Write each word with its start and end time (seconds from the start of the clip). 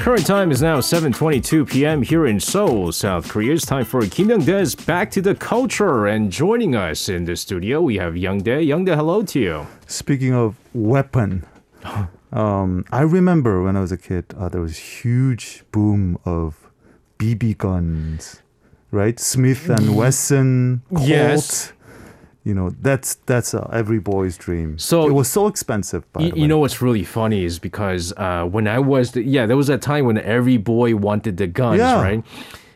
Current 0.00 0.26
time 0.26 0.50
is 0.50 0.62
now 0.62 0.78
7:22 0.78 1.68
p.m. 1.68 2.00
here 2.00 2.24
in 2.24 2.40
Seoul, 2.40 2.90
South 2.90 3.28
Korea. 3.28 3.52
It's 3.52 3.66
time 3.66 3.84
for 3.84 4.00
Kim 4.06 4.30
Young 4.30 4.42
Dae's 4.42 4.74
Back 4.74 5.10
to 5.10 5.20
the 5.20 5.34
Culture, 5.34 6.06
and 6.06 6.32
joining 6.32 6.74
us 6.74 7.10
in 7.10 7.26
the 7.26 7.36
studio 7.36 7.82
we 7.82 7.98
have 7.98 8.16
Young 8.16 8.38
Dae. 8.38 8.62
Young 8.62 8.86
Dae, 8.86 8.96
hello 8.96 9.22
to 9.24 9.38
you. 9.38 9.66
Speaking 9.86 10.32
of 10.32 10.56
weapon, 10.72 11.44
um, 12.32 12.86
I 12.90 13.02
remember 13.02 13.62
when 13.62 13.76
I 13.76 13.80
was 13.80 13.92
a 13.92 13.98
kid, 13.98 14.24
uh, 14.38 14.48
there 14.48 14.62
was 14.62 14.78
huge 14.78 15.64
boom 15.70 16.18
of 16.24 16.70
BB 17.18 17.58
guns, 17.58 18.40
right? 18.90 19.20
Smith 19.20 19.68
and 19.68 19.94
Wesson, 19.94 20.80
Colt. 20.94 21.08
Yes. 21.08 21.74
You 22.42 22.54
know, 22.54 22.70
that's 22.80 23.16
that's 23.26 23.52
uh, 23.52 23.68
every 23.72 23.98
boy's 23.98 24.38
dream. 24.38 24.78
So- 24.78 25.06
it 25.06 25.12
was 25.12 25.28
so 25.28 25.46
expensive. 25.46 26.10
By 26.12 26.22
You, 26.22 26.48
know 26.48 26.58
what's 26.58 26.80
really 26.80 27.04
funny 27.04 27.44
is 27.44 27.58
because 27.58 28.14
uh, 28.16 28.44
when 28.44 28.66
I 28.66 28.78
was, 28.78 29.12
the, 29.12 29.22
yeah, 29.22 29.44
there 29.44 29.58
was 29.58 29.66
that 29.66 29.82
time 29.82 30.06
when 30.06 30.16
every 30.18 30.56
boy 30.56 30.96
wanted 30.96 31.36
the 31.36 31.46
guns, 31.46 31.78
Yeah. 31.80 32.00
right? 32.02 32.24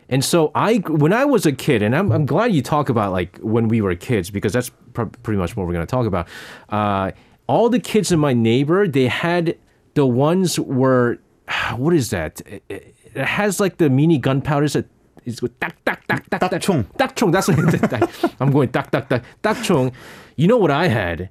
And 0.07 0.23
so 0.23 0.51
I, 0.53 0.75
when 0.87 1.13
I 1.13 1.25
was 1.25 1.47
a 1.47 1.51
kid, 1.51 1.81
and 1.81 1.95
I'm, 1.95 2.11
I'm 2.11 2.27
glad 2.27 2.53
you 2.53 2.61
talk 2.61 2.89
about 2.89 3.11
like 3.11 3.39
when 3.39 3.67
we 3.67 3.81
were 3.81 3.95
kids 3.95 4.29
because 4.29 4.53
that's 4.53 4.69
pr- 4.93 5.03
pretty 5.23 5.39
much 5.39 5.57
what 5.57 5.65
we're 5.65 5.73
going 5.73 5.85
to 5.87 5.89
talk 5.89 6.05
about. 6.05 6.27
Uh, 6.69 7.09
all 7.47 7.69
the 7.69 7.79
kids 7.79 8.11
in 8.11 8.19
my 8.19 8.33
neighbor, 8.33 8.87
they 8.87 9.07
had 9.07 9.57
the 9.95 10.05
ones 10.05 10.59
where, 10.59 11.17
what 11.75 11.95
is 11.95 12.11
that? 12.11 12.39
It, 12.45 12.63
it 12.69 12.91
it 13.15 13.25
has 13.25 13.61
like 13.61 13.77
the 13.77 13.89
mini 13.89 14.17
gunpowders 14.17 14.73
that 14.73 14.85
it's 15.25 15.39
go 15.39 15.47
tak 15.59 15.75
tak 15.83 16.05
tak 16.07 16.29
tak 16.29 16.39
tak 16.39 16.61
chung 16.61 16.85
tak 16.97 17.15
chung. 17.15 17.31
That's 17.31 17.47
what 17.47 17.57
I'm 18.39 18.51
going 18.51 18.69
tak 18.69 18.91
tak 18.91 19.09
tak 19.09 19.23
tak 19.41 19.57
chung. 19.63 19.91
You 20.35 20.47
know 20.47 20.57
what 20.57 20.71
I 20.71 20.87
had? 20.87 21.29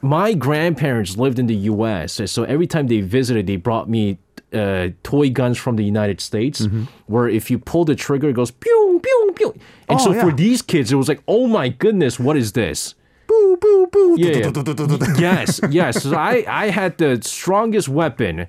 My 0.00 0.34
grandparents 0.34 1.16
lived 1.16 1.38
in 1.38 1.46
the 1.46 1.70
U.S., 1.70 2.20
so 2.26 2.42
every 2.42 2.66
time 2.66 2.88
they 2.88 3.00
visited, 3.02 3.46
they 3.46 3.54
brought 3.54 3.88
me 3.88 4.18
uh, 4.52 4.88
toy 5.02 5.30
guns 5.30 5.58
from 5.58 5.76
the 5.76 5.84
United 5.84 6.20
States, 6.20 6.62
mm-hmm. 6.62 6.84
where 7.06 7.28
if 7.28 7.50
you 7.50 7.58
pull 7.58 7.84
the 7.84 7.94
trigger, 7.94 8.28
it 8.28 8.34
goes 8.34 8.50
pew 8.50 9.00
pew 9.02 9.32
pew. 9.34 9.54
And 9.88 10.00
oh, 10.00 10.04
so 10.04 10.12
yeah. 10.12 10.22
for 10.22 10.32
these 10.32 10.62
kids, 10.62 10.92
it 10.92 10.96
was 10.96 11.08
like, 11.08 11.22
oh 11.26 11.46
my 11.46 11.68
goodness, 11.68 12.18
what 12.18 12.36
is 12.36 12.52
this? 12.52 12.94
Boo 13.26 13.56
boo 13.60 13.86
boo. 13.90 14.16
Yeah, 14.18 14.50
yeah. 14.50 15.06
yes, 15.18 15.60
yes. 15.70 16.02
So 16.02 16.16
I 16.16 16.44
I 16.46 16.70
had 16.70 16.98
the 16.98 17.20
strongest 17.22 17.88
weapon 17.88 18.46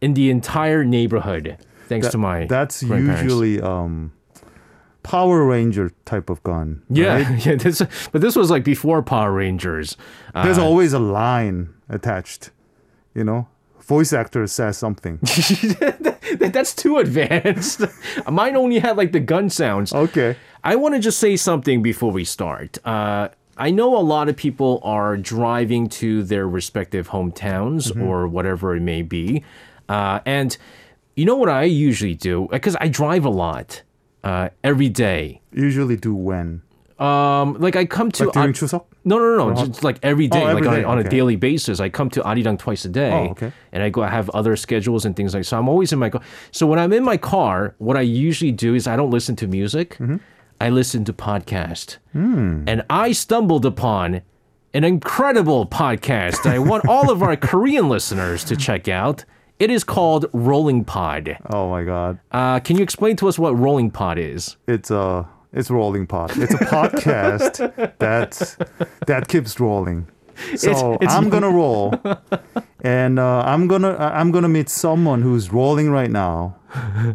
in 0.00 0.14
the 0.14 0.30
entire 0.30 0.84
neighborhood, 0.84 1.56
thanks 1.88 2.06
that, 2.06 2.12
to 2.12 2.18
my. 2.18 2.46
That's 2.46 2.82
usually 2.82 3.60
um, 3.60 4.12
Power 5.02 5.44
Ranger 5.44 5.90
type 6.04 6.30
of 6.30 6.42
gun. 6.42 6.82
Yeah, 6.88 7.22
right? 7.22 7.46
yeah. 7.46 7.54
This, 7.56 7.82
but 8.12 8.20
this 8.20 8.36
was 8.36 8.50
like 8.50 8.64
before 8.64 9.02
Power 9.02 9.32
Rangers. 9.32 9.96
Uh, 10.34 10.44
There's 10.44 10.58
always 10.58 10.92
a 10.92 10.98
line 10.98 11.70
attached. 11.88 12.50
You 13.14 13.24
know, 13.24 13.48
voice 13.80 14.12
actor 14.12 14.46
says 14.46 14.78
something. 14.78 15.18
that's 16.38 16.74
too 16.74 16.98
advanced. 16.98 17.82
Mine 18.30 18.56
only 18.56 18.78
had 18.78 18.96
like 18.96 19.12
the 19.12 19.20
gun 19.20 19.50
sounds. 19.50 19.92
Okay. 19.92 20.36
I 20.64 20.76
want 20.76 20.94
to 20.94 21.00
just 21.00 21.18
say 21.18 21.36
something 21.36 21.82
before 21.82 22.12
we 22.12 22.24
start. 22.24 22.78
Uh, 22.86 23.28
I 23.58 23.70
know 23.70 23.96
a 23.96 24.00
lot 24.00 24.28
of 24.28 24.36
people 24.36 24.80
are 24.82 25.16
driving 25.16 25.88
to 26.00 26.22
their 26.22 26.48
respective 26.48 27.10
hometowns 27.10 27.88
Mm-hmm. 27.92 28.02
or 28.02 28.26
whatever 28.28 28.74
it 28.76 28.80
may 28.80 29.02
be. 29.02 29.44
Uh, 29.88 30.20
and 30.24 30.56
you 31.16 31.26
know 31.26 31.36
what 31.36 31.48
I 31.50 31.64
usually 31.64 32.14
do? 32.14 32.48
Because 32.50 32.76
I 32.80 32.88
drive 32.88 33.24
a 33.26 33.30
lot 33.30 33.82
uh, 34.24 34.48
every 34.62 34.88
day. 34.88 35.40
Usually 35.52 35.96
do 35.96 36.14
when? 36.14 36.62
Um, 36.98 37.54
like 37.54 37.74
I 37.74 37.84
come 37.84 38.12
to 38.12 38.24
Like 38.26 38.34
during 38.34 38.52
Chuseok? 38.52 38.84
No, 39.04 39.18
no, 39.18 39.36
no, 39.36 39.50
no. 39.50 39.66
Just 39.66 39.82
like 39.82 39.98
every 40.04 40.28
day, 40.28 40.40
Oh, 40.40 40.44
like 40.44 40.58
every 40.58 40.68
on, 40.68 40.74
day, 40.74 40.84
on 40.84 40.98
a 40.98 41.00
okay. 41.00 41.08
daily 41.08 41.34
basis. 41.34 41.80
I 41.80 41.88
come 41.88 42.08
to 42.10 42.20
Arirang 42.22 42.58
twice 42.58 42.84
a 42.84 42.88
day. 42.88 43.10
Oh, 43.10 43.30
okay. 43.30 43.52
And 43.72 43.82
I 43.82 43.90
go. 43.90 44.02
I 44.02 44.08
have 44.08 44.30
other 44.30 44.54
schedules 44.54 45.04
and 45.04 45.16
things 45.16 45.34
like. 45.34 45.44
So 45.44 45.58
I'm 45.58 45.68
always 45.68 45.92
in 45.92 45.98
my 45.98 46.10
car. 46.10 46.20
So 46.52 46.66
when 46.66 46.78
I'm 46.78 46.92
in 46.92 47.02
my 47.02 47.16
car, 47.16 47.74
what 47.78 47.96
I 47.96 48.02
usually 48.02 48.52
do 48.52 48.74
is 48.74 48.86
I 48.86 48.94
don't 48.94 49.10
listen 49.10 49.34
to 49.36 49.48
music. 49.48 49.94
Mm-hmm. 49.94 50.18
I 50.60 50.68
listen 50.68 51.04
to 51.06 51.12
podcast. 51.12 51.96
Hmm. 52.12 52.62
And 52.68 52.84
I 52.88 53.10
stumbled 53.10 53.66
upon 53.66 54.22
an 54.72 54.84
incredible 54.84 55.66
podcast. 55.66 56.48
I 56.48 56.60
want 56.60 56.86
all 56.86 57.10
of 57.10 57.20
our 57.20 57.34
Korean 57.36 57.88
listeners 57.88 58.44
to 58.44 58.54
check 58.54 58.86
out. 58.86 59.24
It 59.62 59.70
is 59.70 59.84
called 59.84 60.26
Rolling 60.32 60.84
Pod. 60.84 61.36
Oh 61.52 61.70
my 61.70 61.84
god. 61.84 62.18
Uh, 62.32 62.58
can 62.58 62.76
you 62.76 62.82
explain 62.82 63.14
to 63.18 63.28
us 63.28 63.38
what 63.38 63.56
Rolling 63.56 63.92
Pod 63.92 64.18
is? 64.18 64.56
It's 64.66 64.90
a 64.90 65.28
it's 65.52 65.70
rolling 65.70 66.06
pod. 66.06 66.32
It's 66.36 66.52
a 66.54 66.58
podcast 66.58 67.54
that 67.98 68.32
that 69.06 69.28
keeps 69.28 69.60
rolling. 69.60 70.08
So 70.56 70.70
It's- 70.70 70.82
it's- 71.02 71.14
I'm 71.14 71.28
gonna 71.30 71.50
roll, 71.50 71.94
and 72.82 73.18
uh, 73.20 73.42
I'm 73.52 73.68
gonna 73.68 73.94
I'm 73.98 74.32
gonna 74.32 74.48
meet 74.48 74.68
someone 74.68 75.22
who's 75.22 75.52
rolling 75.52 75.90
right 75.90 76.10
now, 76.10 76.56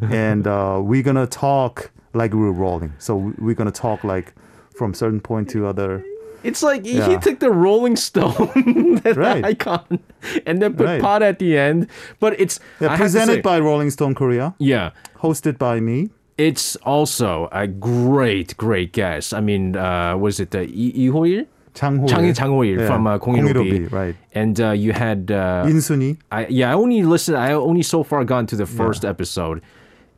and 0.09 0.47
uh, 0.47 0.79
we're 0.81 1.03
gonna 1.03 1.27
talk 1.27 1.91
like 2.13 2.31
we're 2.33 2.51
rolling. 2.51 2.93
So 2.99 3.33
we're 3.39 3.55
gonna 3.55 3.71
talk 3.87 4.03
like 4.05 4.33
from 4.77 4.93
certain 4.93 5.19
point 5.19 5.49
to 5.49 5.65
other. 5.67 6.01
It's 6.43 6.61
like 6.63 6.85
he 6.85 7.17
took 7.17 7.39
the 7.39 7.51
Rolling 7.51 7.95
Stone 7.95 8.99
that 9.03 9.15
Right. 9.17 9.43
icon 9.43 9.99
and 10.45 10.61
then 10.61 10.73
put 10.75 10.85
Right. 10.85 11.01
pod 11.01 11.23
at 11.23 11.39
the 11.39 11.57
end. 11.57 11.87
But 12.19 12.39
it's 12.39 12.59
Yeah, 12.79 12.89
to 12.89 12.93
say- 12.95 13.01
presented 13.01 13.43
by 13.43 13.59
Rolling 13.59 13.89
Stone 13.91 14.15
Korea, 14.15 14.53
yeah. 14.59 14.91
hosted 15.21 15.57
by 15.57 15.79
me. 15.79 16.09
It's 16.37 16.75
also 16.83 17.49
a 17.51 17.65
great, 17.65 18.55
great 18.57 18.93
guest. 18.93 19.33
I 19.33 19.41
mean, 19.41 19.75
uh, 19.75 20.15
was 20.17 20.39
it 20.39 20.51
the 20.51 20.67
Lee 20.67 21.07
Hoil? 21.07 21.45
Chang 21.73 21.97
Ho. 21.99 22.07
Chang 22.07 22.33
Chang 22.33 22.49
Hoil 22.49 22.85
from 22.87 23.05
uh, 23.07 23.17
015. 23.19 23.87
right? 23.91 24.15
And 24.33 24.59
uh, 24.61 24.71
you 24.71 24.93
had 24.93 25.29
uh, 25.31 25.65
Insooni. 25.65 26.17
I, 26.31 26.45
yeah, 26.47 26.71
I 26.71 26.73
only 26.73 27.03
listened. 27.03 27.37
I 27.37 27.53
only 27.53 27.83
so 27.83 28.03
far 28.03 28.23
gone 28.23 28.45
to 28.47 28.55
the 28.55 28.65
first 28.65 29.03
episode. 29.05 29.61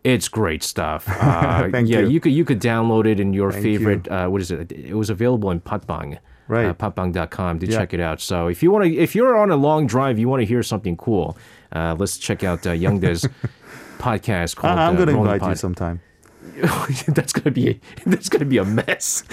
It's 0.03 0.27
great 0.29 0.63
stuff. 0.63 1.07
Uh, 1.21 1.69
Thank 1.71 1.89
yeah, 1.89 1.99
you. 1.99 2.19
could 2.19 2.31
you 2.31 2.45
could 2.45 2.61
download 2.61 3.05
it 3.05 3.19
in 3.19 3.33
your 3.33 3.51
Thank 3.51 3.63
favorite. 3.63 4.07
Uh, 4.07 4.27
what 4.27 4.41
is 4.41 4.49
it? 4.51 4.71
It 4.71 4.93
was 4.95 5.09
available 5.09 5.51
in 5.51 5.59
Podbbang. 5.59 6.17
Right. 6.47 6.65
Uh, 6.67 6.73
podbbang.com 6.73 7.59
to 7.59 7.65
Yeah. 7.67 7.77
check 7.77 7.93
it 7.93 7.99
out. 7.99 8.19
So 8.21 8.47
if 8.47 8.63
you 8.63 8.71
want 8.71 8.85
to, 8.85 8.95
if 8.97 9.13
you're 9.15 9.37
on 9.37 9.51
a 9.51 9.55
long 9.55 9.85
drive, 9.87 10.17
you 10.17 10.27
want 10.29 10.41
to 10.41 10.45
hear 10.45 10.63
something 10.63 10.95
cool, 10.97 11.37
uh, 11.73 11.95
let's 11.99 12.17
check 12.17 12.43
out 12.43 12.65
uh, 12.65 12.71
Young 12.71 12.99
podcast 13.99 14.55
called. 14.55 14.79
I- 14.79 14.87
I'm 14.87 14.95
uh, 14.95 14.99
gonna 14.99 15.13
Rolling 15.13 15.33
invite 15.33 15.49
you 15.49 15.55
sometime. 15.55 16.01
that's 17.07 17.33
gonna 17.33 17.51
be 17.51 17.79
that's 18.05 18.29
gonna 18.29 18.45
be 18.45 18.57
a 18.57 18.65
mess. 18.65 19.23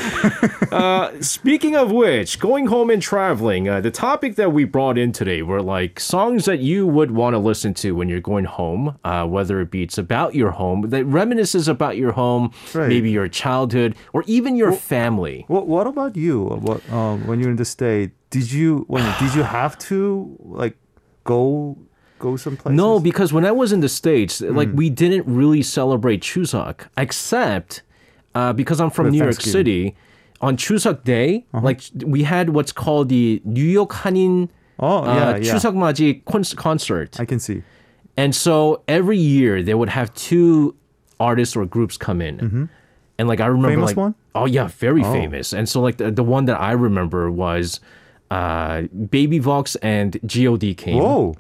uh, 0.73 1.21
speaking 1.21 1.77
of 1.77 1.91
which, 1.91 2.39
going 2.39 2.67
home 2.67 2.91
and 2.91 3.01
traveling, 3.03 3.69
uh, 3.69 3.81
the 3.81 3.91
topic 3.91 4.37
that 4.37 4.53
we 4.53 4.65
brought 4.65 4.99
in 4.99 5.13
today 5.13 5.43
were 5.43 5.63
like 5.63 5.99
songs 6.01 6.45
that 6.45 6.59
you 6.61 6.87
would 6.87 7.11
want 7.11 7.35
to 7.35 7.39
listen 7.39 7.75
to 7.75 7.93
when 7.95 8.09
you're 8.09 8.21
going 8.21 8.45
home, 8.45 8.99
uh, 9.05 9.27
whether 9.27 9.61
it 9.61 9.71
be 9.71 9.83
it's 9.83 9.99
about 9.99 10.35
your 10.35 10.51
home, 10.53 10.83
that 10.91 11.05
reminisces 11.07 11.69
about 11.69 11.97
your 11.97 12.13
home, 12.13 12.51
Right. 12.75 12.89
maybe 12.89 13.11
your 13.11 13.29
childhood, 13.29 13.95
or 14.13 14.25
even 14.27 14.57
your 14.57 14.73
family. 14.73 15.45
What 15.49 15.67
What 15.67 15.87
about 15.87 16.17
you? 16.17 16.45
What 16.45 16.89
um, 16.93 17.27
when 17.27 17.41
you're 17.41 17.51
in 17.51 17.57
the 17.57 17.65
state? 17.65 18.11
Did 18.31 18.51
you 18.53 18.85
when 18.89 19.05
did 19.21 19.35
you 19.35 19.43
have 19.45 19.79
to 19.91 20.37
like 20.41 20.77
go 21.25 21.79
go 22.19 22.37
someplace? 22.37 22.75
No, 22.75 22.99
because 23.01 23.33
when 23.33 23.45
I 23.45 23.53
was 23.53 23.73
in 23.73 23.81
the 23.81 23.89
States, 23.89 24.41
like 24.41 24.71
Hmm. 24.71 24.77
we 24.77 24.91
didn't 24.91 25.25
really 25.27 25.63
celebrate 25.63 26.21
Chuseok, 26.23 26.87
except 26.97 27.83
uh, 28.35 28.53
because 28.53 28.81
I'm 28.81 28.91
from 28.91 29.07
The 29.07 29.13
New 29.13 29.23
York 29.25 29.41
City. 29.41 29.95
On 30.43 30.57
Chuseok 30.59 31.03
Day, 31.05 31.47
Uh-huh. 31.55 31.65
like 31.65 31.81
we 32.05 32.25
had 32.25 32.51
what's 32.51 32.71
called 32.73 33.09
the 33.09 33.41
New 33.45 33.65
York 33.65 33.91
Hanin 34.03 34.49
Oh 34.79 34.99
uh, 34.99 35.07
yeah, 35.07 35.37
yeah. 35.37 35.55
Chuseok 35.55 35.75
Maji 35.75 36.23
concert. 36.57 37.19
I 37.19 37.25
can 37.25 37.39
see. 37.41 37.63
And 38.19 38.35
so 38.35 38.83
every 38.89 39.17
year 39.17 39.63
they 39.63 39.73
would 39.75 39.89
have 39.89 40.13
two 40.15 40.75
artists 41.19 41.57
or 41.57 41.65
groups 41.65 41.97
come 41.97 42.21
in. 42.21 42.69
And 43.19 43.29
like 43.29 43.41
I 43.41 43.47
remember 43.47 43.69
Mm-hmm. 43.69 43.77
Famous 43.81 43.91
like 43.91 43.97
one? 43.97 44.15
oh 44.35 44.45
yeah, 44.45 44.69
very 44.69 45.03
famous. 45.03 45.55
And 45.55 45.67
so 45.67 45.81
like 45.81 45.97
the, 45.97 46.11
the 46.11 46.23
one 46.37 46.45
that 46.45 46.61
I 46.61 46.73
remember 46.73 47.31
was 47.31 47.81
uh 48.31 48.83
Baby 49.11 49.39
Vox 49.39 49.77
and 49.77 50.19
GOD 50.27 50.77
came. 50.77 50.99
Whoa. 50.99 51.35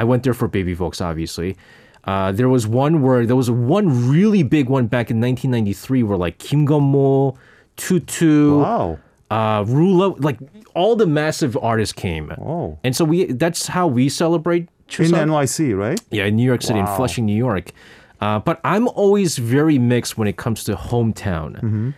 I 0.00 0.04
went 0.04 0.22
there 0.22 0.34
for 0.34 0.48
Baby 0.48 0.74
Vox 0.74 1.00
obviously. 1.00 1.56
Uh, 2.04 2.30
there 2.30 2.48
was 2.48 2.66
one 2.68 3.02
where 3.02 3.26
there 3.26 3.34
was 3.36 3.50
one 3.50 4.08
really 4.08 4.44
big 4.44 4.68
one 4.68 4.86
back 4.86 5.10
in 5.10 5.20
1993 5.20 6.04
where 6.04 6.16
like 6.16 6.38
Kim 6.38 6.64
Gun-mo, 6.64 7.36
Tutu, 7.76 8.58
Wow. 8.60 8.98
uh, 9.30 9.64
Rula, 9.64 10.22
like 10.22 10.38
all 10.74 10.94
the 10.94 11.06
massive 11.06 11.56
artists 11.60 11.92
came. 11.92 12.30
Oh. 12.38 12.78
And 12.84 12.94
so 12.94 13.04
we 13.04 13.24
that's 13.32 13.66
how 13.66 13.86
we 13.88 14.08
celebrate 14.08 14.68
In 14.98 15.10
NYC, 15.30 15.76
right? 15.76 16.00
Yeah, 16.10 16.26
in 16.26 16.36
New 16.36 16.44
York 16.46 16.62
City, 16.62 16.78
in 16.78 16.86
Flushing, 16.86 17.26
New 17.26 17.36
York. 17.36 17.72
Uh, 18.20 18.38
but 18.38 18.60
I'm 18.64 18.86
always 18.88 19.36
very 19.36 19.78
mixed 19.78 20.16
when 20.16 20.28
it 20.28 20.36
comes 20.36 20.62
to 20.64 20.76
hometown. 20.76 21.56
Mm-hmm. 21.56 21.90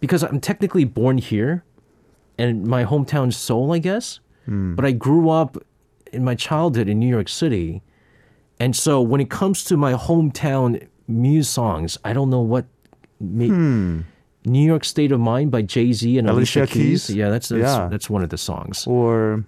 Because 0.00 0.22
I'm 0.22 0.40
technically 0.40 0.84
born 0.84 1.16
here, 1.18 1.64
and 2.38 2.66
my 2.66 2.84
hometown 2.84 3.28
is 3.28 3.36
Seoul, 3.36 3.72
I 3.72 3.78
guess. 3.78 4.20
Hmm. 4.44 4.74
But 4.76 4.84
I 4.84 4.92
grew 4.92 5.30
up 5.30 5.56
in 6.16 6.24
my 6.24 6.34
childhood 6.34 6.88
in 6.88 6.98
New 6.98 7.08
York 7.08 7.28
City. 7.28 7.82
And 8.58 8.74
so 8.74 9.00
when 9.00 9.20
it 9.20 9.30
comes 9.30 9.64
to 9.64 9.76
my 9.76 9.92
hometown 9.92 10.86
muse 11.06 11.48
songs, 11.48 11.98
I 12.04 12.12
don't 12.12 12.30
know 12.30 12.40
what. 12.40 12.64
Ma- 13.20 14.02
New 14.44 14.64
York 14.72 14.84
State 14.84 15.10
of 15.10 15.18
Mind 15.20 15.50
by 15.50 15.62
Jay 15.62 15.92
Z 15.92 16.18
and 16.18 16.28
Alicia, 16.30 16.60
Hmm. 16.60 16.62
Alicia 16.64 16.72
Keys. 16.74 17.06
Keys? 17.06 17.16
Yeah, 17.16 17.30
that's 17.30 17.48
that's, 17.48 17.62
Yeah. 17.62 17.88
that's 17.90 18.08
one 18.10 18.22
of 18.22 18.30
the 18.30 18.38
songs. 18.38 18.86
Or 18.86 19.44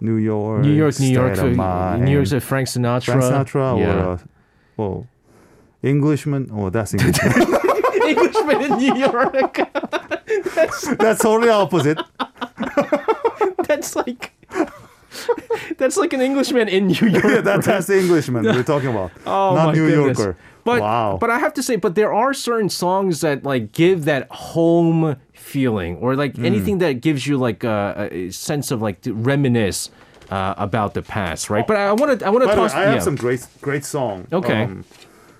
New 0.00 0.16
York. 0.16 0.62
New 0.62 0.72
York, 0.72 0.98
New 1.00 1.06
York, 1.08 1.38
uh, 1.38 1.96
New 1.96 2.12
York's 2.12 2.32
uh, 2.32 2.40
Frank 2.40 2.68
Sinatra. 2.68 3.04
Frank 3.04 3.22
Sinatra 3.22 3.78
yeah. 3.78 3.86
or 3.86 4.10
uh, 4.12 4.18
well, 4.76 5.06
Englishman. 5.82 6.50
Oh, 6.52 6.68
that's 6.70 6.92
Englishman. 6.98 7.32
Englishman 8.06 8.60
in 8.66 8.72
New 8.78 8.94
York. 8.96 9.32
that's 10.54 10.96
that's 10.96 11.22
totally 11.22 11.48
opposite. 11.50 11.98
That's 13.68 13.96
like 13.96 14.31
that's 15.82 15.96
like 15.98 16.12
an 16.14 16.20
Englishman 16.22 16.68
in 16.68 16.86
New 16.94 17.06
York. 17.10 17.24
Yeah, 17.24 17.40
that, 17.48 17.64
that's 17.64 17.86
the 17.90 17.98
Englishman 17.98 18.44
we're 18.44 18.62
talking 18.74 18.90
about. 18.94 19.10
Oh 19.26 19.54
not 19.54 19.74
New 19.74 19.88
goodness. 19.90 20.18
Yorker. 20.18 20.36
But 20.64 20.80
wow. 20.80 21.18
but 21.20 21.28
I 21.28 21.38
have 21.44 21.52
to 21.58 21.62
say, 21.62 21.74
but 21.76 21.92
there 21.98 22.12
are 22.14 22.32
certain 22.32 22.68
songs 22.70 23.20
that 23.26 23.42
like 23.42 23.72
give 23.72 24.04
that 24.06 24.30
home 24.30 25.16
feeling, 25.34 25.96
or 25.98 26.14
like 26.14 26.36
Hmm. 26.36 26.44
anything 26.46 26.78
that 26.78 27.00
gives 27.02 27.26
you 27.26 27.36
like 27.48 27.64
a, 27.66 28.08
a 28.12 28.30
sense 28.30 28.70
of 28.70 28.80
like 28.80 29.00
to 29.02 29.12
reminisce 29.12 29.90
uh, 30.30 30.54
about 30.56 30.94
the 30.94 31.02
past, 31.02 31.50
right? 31.50 31.66
But 31.66 31.76
I 31.76 31.92
want 31.92 32.20
to 32.20 32.26
I 32.26 32.30
want 32.30 32.42
to 32.44 32.48
way, 32.48 32.54
toss. 32.54 32.74
I 32.74 32.82
have 32.82 32.94
yeah. 33.02 33.08
some 33.08 33.16
great 33.16 33.42
great 33.60 33.84
song. 33.84 34.26
Okay. 34.32 34.62
um, 34.64 34.84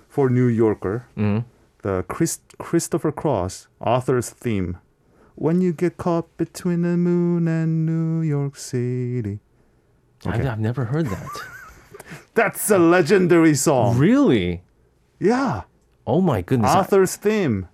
for 0.09 0.29
New 0.29 0.47
Yorker, 0.47 1.05
Mm-hmm. 1.17 1.47
the 1.87 2.03
Chris, 2.13 2.39
Christopher 2.59 3.11
Cross 3.11 3.67
Arthur's 3.79 4.29
theme. 4.29 4.77
When 5.35 5.61
you 5.61 5.71
get 5.73 5.97
caught 5.97 6.27
between 6.37 6.83
the 6.83 6.95
moon 6.97 7.47
and 7.47 7.85
New 7.87 8.21
York 8.27 8.55
City. 8.55 9.39
I've, 10.25 10.45
I've 10.45 10.59
never 10.59 10.85
heard 10.85 11.07
that. 11.07 11.27
That's 12.33 12.69
a 12.71 12.77
legendary 12.77 13.55
song. 13.55 13.97
really? 13.97 14.61
Yeah. 15.19 15.63
Oh 16.05 16.19
my 16.21 16.41
goodness! 16.41 16.71
Arthur's 16.71 17.15
theme. 17.15 17.67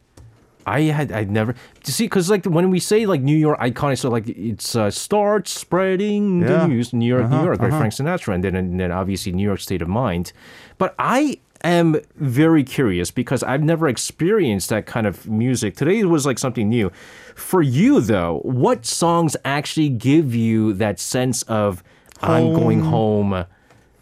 I 0.65 0.81
had 0.81 1.11
I 1.11 1.23
never 1.23 1.55
to 1.83 1.91
see 1.91 2.03
because 2.05 2.29
like 2.29 2.45
when 2.45 2.69
we 2.69 2.79
say 2.79 3.05
like 3.07 3.21
New 3.21 3.35
York 3.35 3.57
iconic, 3.59 3.97
so 3.97 4.09
like 4.09 4.27
it's 4.29 4.75
uh, 4.75 4.91
start 4.91 5.47
spreading 5.47 6.41
Yeah. 6.41 6.47
the 6.47 6.67
news, 6.67 6.93
New 6.93 7.07
York, 7.07 7.27
New 7.29 7.35
Uh-huh, 7.37 7.45
York, 7.45 7.59
right? 7.59 7.69
uh-huh. 7.69 7.79
Frank 7.79 7.93
Sinatra, 7.93 8.35
and 8.35 8.43
then 8.43 8.55
and 8.55 8.79
then 8.79 8.91
obviously 8.91 9.31
New 9.31 9.43
York 9.43 9.61
State 9.61 9.81
of 9.81 9.87
Mind. 9.87 10.31
But 10.77 10.93
I 10.99 11.39
am 11.63 11.95
very 12.17 12.63
curious 12.63 13.09
because 13.09 13.41
I've 13.41 13.63
never 13.63 13.87
experienced 13.87 14.69
that 14.69 14.85
kind 14.85 15.07
of 15.07 15.27
music. 15.27 15.75
Today 15.75 16.03
was 16.03 16.25
like 16.25 16.37
something 16.37 16.69
new. 16.69 16.91
For 17.35 17.63
you 17.63 17.99
though, 18.01 18.41
what 18.43 18.85
songs 18.85 19.35
actually 19.43 19.89
give 19.89 20.35
you 20.35 20.73
that 20.73 20.99
sense 20.99 21.41
of 21.43 21.83
I'm 22.21 22.53
going 22.53 22.81
oh. 22.81 22.89
home 22.89 23.33
uh, 23.33 23.45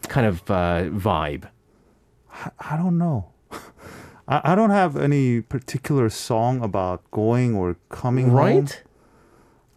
kind 0.08 0.28
of 0.28 0.42
uh, 0.50 0.84
vibe? 0.86 1.50
I 2.60 2.78
don't 2.78 2.98
know. 2.98 3.32
I, 4.28 4.42
I 4.52 4.56
don't 4.56 4.70
have 4.70 4.98
any 4.98 5.42
particular 5.42 6.10
song 6.10 6.62
about 6.62 7.10
going 7.12 7.56
or 7.56 7.78
coming 7.90 8.30
home. 8.30 8.36
Right? 8.36 8.84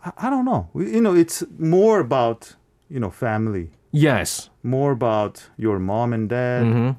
I, 0.05 0.13
I 0.17 0.31
don't 0.31 0.45
know. 0.45 0.69
You 0.75 1.01
know, 1.01 1.15
it's 1.15 1.45
more 1.59 2.01
about, 2.01 2.57
you 2.89 3.01
know, 3.01 3.11
family. 3.11 3.71
Yes. 3.93 4.51
More 4.63 4.93
about 4.93 5.49
your 5.57 5.79
mom 5.79 6.13
and 6.13 6.29
dad. 6.29 6.65
Mm-hmm. 6.65 6.91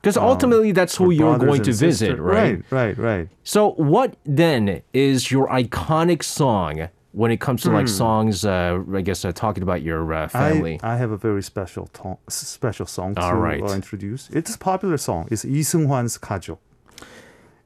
Because 0.00 0.16
um, 0.16 0.24
ultimately, 0.24 0.72
that's 0.72 0.96
who 0.96 1.10
you're 1.10 1.38
going 1.38 1.62
to 1.62 1.72
visit, 1.72 2.18
right? 2.18 2.62
Right, 2.70 2.96
right, 2.96 2.98
right. 2.98 3.28
So, 3.44 3.72
what 3.72 4.16
then 4.24 4.80
is 4.94 5.30
your 5.30 5.46
iconic 5.48 6.22
song 6.22 6.88
when 7.12 7.30
it 7.30 7.40
comes 7.40 7.62
to 7.62 7.70
like 7.70 7.88
songs? 7.88 8.44
Uh, 8.44 8.82
I 8.94 9.00
guess 9.00 9.24
uh, 9.24 9.32
talking 9.32 9.62
about 9.62 9.82
your 9.82 10.12
uh, 10.14 10.28
family. 10.28 10.78
I, 10.82 10.94
I 10.94 10.96
have 10.96 11.10
a 11.10 11.16
very 11.16 11.42
special 11.42 11.86
to- 11.94 12.18
special 12.28 12.86
song 12.86 13.14
to 13.16 13.22
All 13.22 13.34
right. 13.36 13.62
uh, 13.62 13.72
introduce. 13.74 14.30
It's 14.30 14.54
a 14.54 14.58
popular 14.58 14.96
song. 14.98 15.28
It's 15.30 15.44
Lee 15.44 15.60
Seung 15.62 15.86
Hwan's 15.86 16.18
가족. 16.18 16.58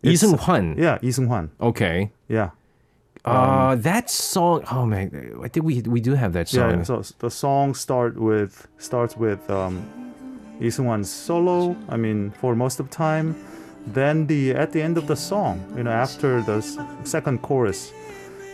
Lee 0.02 0.14
Seung 0.14 0.38
Hwan. 0.38 0.76
Yeah, 0.76 0.98
Lee 1.02 1.10
Seung 1.10 1.26
Hwan. 1.28 1.50
Okay. 1.60 2.10
Yeah. 2.28 2.50
Uh, 3.24 3.74
that 3.76 4.10
song. 4.10 4.62
Oh 4.70 4.84
man, 4.84 5.38
I 5.42 5.48
think 5.48 5.64
we 5.64 5.80
we 5.82 6.00
do 6.00 6.14
have 6.14 6.32
that 6.34 6.48
song. 6.48 6.70
yeah. 6.78 6.82
So 6.82 7.02
the 7.20 7.30
song 7.30 7.74
start 7.74 8.18
with 8.18 8.68
starts 8.76 9.16
with 9.16 9.48
um, 9.50 9.82
Lee 10.60 10.68
Seung 10.68 10.84
Hwan's 10.84 11.10
solo. 11.10 11.74
I 11.88 11.96
mean, 11.96 12.32
for 12.32 12.54
most 12.54 12.80
of 12.80 12.90
the 12.90 12.94
time, 12.94 13.34
then 13.86 14.26
the 14.26 14.52
at 14.54 14.72
the 14.72 14.82
end 14.82 14.98
of 14.98 15.06
the 15.06 15.16
song, 15.16 15.64
you 15.74 15.84
know, 15.84 15.90
after 15.90 16.42
the 16.42 16.58
s- 16.58 16.76
second 17.04 17.40
chorus, 17.40 17.92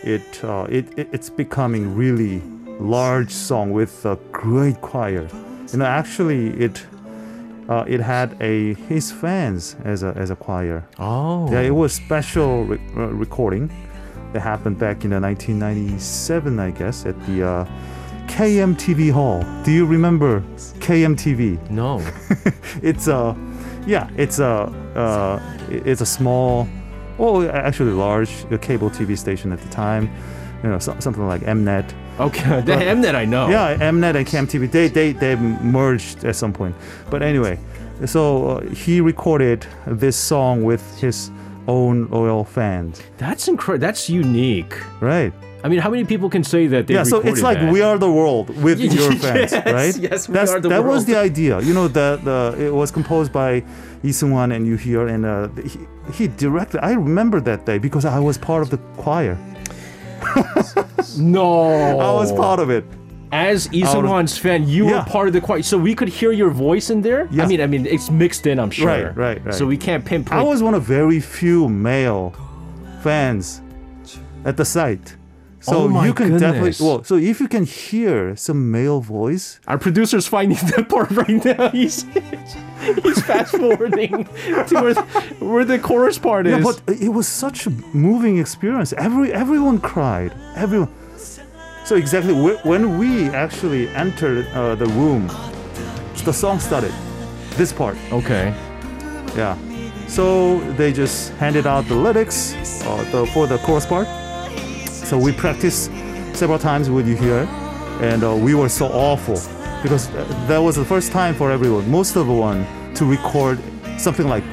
it, 0.04 0.44
uh, 0.44 0.66
it 0.68 0.86
it 0.98 1.08
it's 1.12 1.30
becoming 1.30 1.94
really 1.96 2.42
large 2.80 3.30
song 3.30 3.72
with 3.72 4.04
a 4.06 4.16
great 4.32 4.80
choir. 4.80 5.28
You 5.72 5.78
know, 5.78 5.84
actually, 5.84 6.48
it 6.60 6.86
uh, 7.68 7.84
it 7.86 8.00
had 8.00 8.36
a 8.40 8.74
his 8.88 9.12
fans 9.12 9.76
as 9.84 10.02
a 10.02 10.12
as 10.16 10.30
a 10.30 10.36
choir. 10.36 10.84
oh. 10.98 11.50
Yeah, 11.52 11.60
it 11.60 11.74
was 11.74 11.92
special 11.92 12.64
re- 12.64 12.80
uh, 12.96 13.08
recording 13.08 13.70
that 14.32 14.40
happened 14.40 14.78
back 14.78 15.04
in 15.04 15.10
the 15.10 15.20
1997, 15.20 16.58
I 16.60 16.70
guess, 16.70 17.04
at 17.06 17.14
the 17.26 17.42
uh, 17.46 17.64
KMTV 18.28 19.10
Hall. 19.12 19.42
Do 19.64 19.72
you 19.72 19.84
remember 19.86 20.40
KMTV? 20.80 21.70
no. 21.70 22.00
It's 22.82 23.08
a, 23.08 23.36
yeah, 23.86 24.08
it's 24.16 24.38
a, 24.38 24.70
uh, 24.94 25.40
it's 25.68 26.00
a 26.00 26.06
small, 26.06 26.68
well, 27.20 27.50
actually 27.50 27.92
large 27.92 28.30
cable 28.62 28.90
TV 28.90 29.16
station 29.16 29.52
at 29.52 29.60
the 29.60 29.68
time. 29.68 30.10
You 30.62 30.70
know, 30.70 30.78
so, 30.78 30.96
something 30.98 31.26
like 31.26 31.42
Mnet. 31.42 31.92
Okay. 32.18 32.60
The 32.60 32.72
Mnet 32.72 33.14
I 33.14 33.24
know. 33.24 33.48
Yeah, 33.48 33.76
Mnet 33.76 34.16
and 34.16 34.26
KMTV. 34.26 34.70
They 34.70 34.88
they 34.88 35.12
they 35.12 35.36
merged 35.36 36.24
at 36.24 36.36
some 36.36 36.52
point. 36.52 36.74
But 37.10 37.22
anyway, 37.22 37.58
so 38.06 38.48
uh, 38.48 38.60
he 38.70 39.00
recorded 39.00 39.66
this 39.86 40.16
song 40.16 40.64
with 40.64 40.98
his 40.98 41.30
own 41.68 42.08
loyal 42.08 42.44
fans. 42.44 43.02
That's 43.18 43.48
incredible. 43.48 43.80
That's 43.86 44.08
unique. 44.10 44.74
Right. 45.00 45.32
I 45.64 45.68
mean, 45.68 45.80
how 45.80 45.90
many 45.90 46.04
people 46.04 46.28
can 46.30 46.42
say 46.44 46.66
that 46.68 46.86
they 46.86 46.94
yeah, 46.94 47.02
so 47.04 47.20
it's 47.20 47.42
like 47.42 47.58
that? 47.58 47.72
we 47.72 47.80
are 47.82 47.98
the 47.98 48.10
world 48.10 48.48
with 48.62 48.80
your 48.98 49.12
fans, 49.12 49.52
Yes, 49.52 49.66
right? 49.66 49.96
yes, 50.10 50.28
we 50.28 50.34
That's, 50.34 50.50
are 50.52 50.60
the 50.60 50.68
that 50.70 50.84
was 50.84 51.04
the 51.04 51.16
idea. 51.16 51.60
You 51.60 51.74
know, 51.74 51.86
the 51.88 52.18
the 52.28 52.66
it 52.66 52.72
was 52.72 52.90
composed 52.90 53.32
by 53.32 53.62
Lee 54.02 54.14
and 54.56 54.66
you 54.66 54.76
Hear, 54.76 55.06
and 55.08 55.24
uh, 55.26 55.48
he, 55.72 55.78
he 56.18 56.28
directed. 56.28 56.80
I 56.82 56.92
remember 56.92 57.40
that 57.42 57.66
day 57.66 57.78
because 57.78 58.04
I 58.04 58.18
was 58.18 58.38
part 58.38 58.62
of 58.62 58.70
the 58.70 58.78
choir. 59.02 59.36
No. 61.18 61.98
I 62.08 62.12
was 62.12 62.32
part 62.32 62.60
of 62.60 62.70
it. 62.70 62.84
As 63.32 63.70
Lee 63.70 63.84
I 63.84 63.86
Seung 63.86 64.02
was- 64.02 64.10
Hwan's 64.10 64.38
fan, 64.38 64.66
you 64.66 64.86
Yeah. 64.86 64.98
were 64.98 65.04
part 65.04 65.28
of 65.28 65.34
the 65.34 65.40
choir, 65.40 65.62
so 65.62 65.78
we 65.78 65.94
could 65.94 66.08
hear 66.08 66.32
your 66.32 66.50
voice 66.50 66.90
in 66.90 67.00
there. 67.02 67.28
I 67.38 67.46
mean, 67.46 67.60
I 67.60 67.66
mean, 67.66 67.86
it's 67.86 68.10
mixed 68.10 68.46
in. 68.46 68.58
I'm 68.58 68.70
sure. 68.70 68.86
Right, 68.88 69.16
right, 69.16 69.44
right. 69.44 69.54
So 69.54 69.66
we 69.66 69.76
can't 69.76 70.04
pinpoint. 70.04 70.40
I 70.40 70.42
was 70.42 70.62
one 70.62 70.74
of 70.74 70.82
very 70.82 71.20
few 71.20 71.68
male 71.68 72.34
fans 73.02 73.62
at 74.44 74.56
the 74.56 74.64
site. 74.64 75.16
So 75.60 75.72
Oh 75.76 76.04
you 76.04 76.14
can 76.14 76.38
definitely 76.38 76.74
well. 76.84 77.04
So 77.04 77.16
if 77.16 77.38
you 77.38 77.46
can 77.46 77.64
hear 77.66 78.34
some 78.34 78.70
male 78.70 79.00
voice, 79.00 79.60
Our 79.68 79.78
producer's 79.78 80.26
finding 80.26 80.56
that 80.76 80.88
part 80.88 81.10
right 81.10 81.44
now. 81.44 81.68
He's 81.80 82.06
he's 83.02 83.22
fast 83.22 83.52
forwarding 83.56 84.24
to 84.68 84.74
where, 84.80 84.94
where 85.50 85.64
the 85.66 85.78
chorus 85.78 86.18
part 86.18 86.46
is. 86.46 86.52
Yeah, 86.52 86.62
but 86.62 86.80
it 86.88 87.10
was 87.10 87.28
such 87.28 87.66
a 87.66 87.70
moving 87.92 88.38
experience. 88.38 88.94
Every 88.94 89.32
everyone 89.32 89.80
cried. 89.80 90.32
Everyone. 90.56 90.88
So 91.84 91.96
exactly 91.96 92.32
when 92.34 92.98
we 92.98 93.28
actually 93.30 93.88
entered 93.88 94.46
uh, 94.54 94.76
the 94.76 94.86
room, 94.86 95.26
the 96.24 96.32
song 96.32 96.58
started. 96.60 96.92
This 97.56 97.72
part, 97.72 97.96
okay. 98.12 98.54
yeah. 99.36 99.58
So 100.06 100.60
they 100.74 100.92
just 100.92 101.32
handed 101.34 101.66
out 101.66 101.86
the 101.86 101.94
lyrics 101.96 102.54
uh, 102.86 103.04
the, 103.10 103.26
for 103.26 103.46
the 103.46 103.58
chorus 103.58 103.86
part. 103.86 104.06
So 105.10 105.18
we 105.18 105.32
practiced 105.32 105.90
several 106.34 106.56
times 106.60 106.88
with 106.88 107.08
you 107.08 107.16
here, 107.16 107.48
and 108.00 108.22
uh, 108.22 108.36
we 108.36 108.54
were 108.54 108.68
so 108.68 108.86
awful 108.86 109.34
because 109.82 110.08
that 110.46 110.58
was 110.58 110.76
the 110.76 110.84
first 110.84 111.10
time 111.10 111.34
for 111.34 111.50
everyone, 111.50 111.90
most 111.90 112.14
of 112.14 112.28
the 112.28 112.32
one, 112.32 112.64
to 112.94 113.04
record 113.04 113.58
something 113.98 114.28
like 114.28 114.44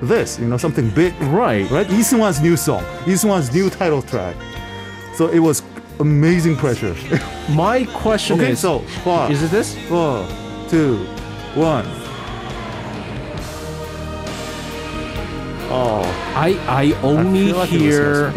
this. 0.00 0.38
You 0.38 0.46
know, 0.48 0.56
something 0.56 0.88
big 0.88 1.12
Right. 1.20 1.70
right? 1.70 1.86
Hwan's 1.86 2.40
new 2.40 2.56
song, 2.56 2.82
Hwan's 3.04 3.52
new 3.52 3.68
title 3.68 4.00
track. 4.00 4.34
So 5.14 5.28
it 5.28 5.40
was 5.40 5.62
amazing 6.00 6.56
pressure. 6.56 6.96
My 7.50 7.84
question 7.92 8.40
okay, 8.40 8.52
is, 8.52 8.60
so 8.60 8.80
is 9.28 9.42
it 9.42 9.50
this? 9.50 9.76
four, 9.88 10.26
two, 10.70 11.04
one. 11.54 11.84
Oh, 15.70 16.00
I 16.34 16.58
I 16.66 16.94
I 16.96 17.02
only 17.02 17.48
feel 17.48 17.56
like 17.56 17.68
hear. 17.68 18.32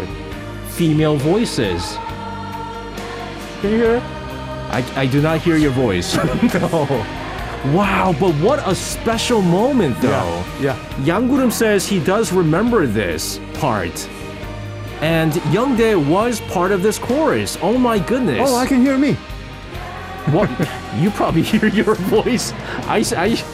Female 0.76 1.16
voices. 1.16 1.96
Can 3.60 3.70
you 3.70 3.76
hear 3.76 3.94
it? 3.96 4.02
I, 4.72 4.84
I 4.96 5.06
do 5.06 5.20
not 5.20 5.40
hear 5.40 5.56
your 5.56 5.70
voice. 5.70 6.14
no. 6.54 7.06
Wow, 7.72 8.14
but 8.18 8.34
what 8.36 8.66
a 8.66 8.74
special 8.74 9.40
moment 9.40 10.00
though. 10.00 10.44
Yeah, 10.60 10.76
yeah. 11.04 11.20
Yang 11.20 11.50
says 11.52 11.86
he 11.86 12.00
does 12.02 12.32
remember 12.32 12.86
this 12.86 13.38
part. 13.54 14.08
And 15.00 15.34
Young 15.52 15.76
Youngdae 15.76 16.08
was 16.08 16.40
part 16.40 16.72
of 16.72 16.82
this 16.82 16.98
chorus. 16.98 17.58
Oh 17.60 17.76
my 17.76 17.98
goodness. 17.98 18.38
Oh, 18.40 18.56
I 18.56 18.66
can 18.66 18.80
hear 18.80 18.98
me. 18.98 19.14
What? 20.32 20.48
you 20.96 21.10
probably 21.10 21.42
hear 21.42 21.66
your 21.66 21.94
voice. 21.94 22.52
I, 22.86 23.04
I- 23.16 23.44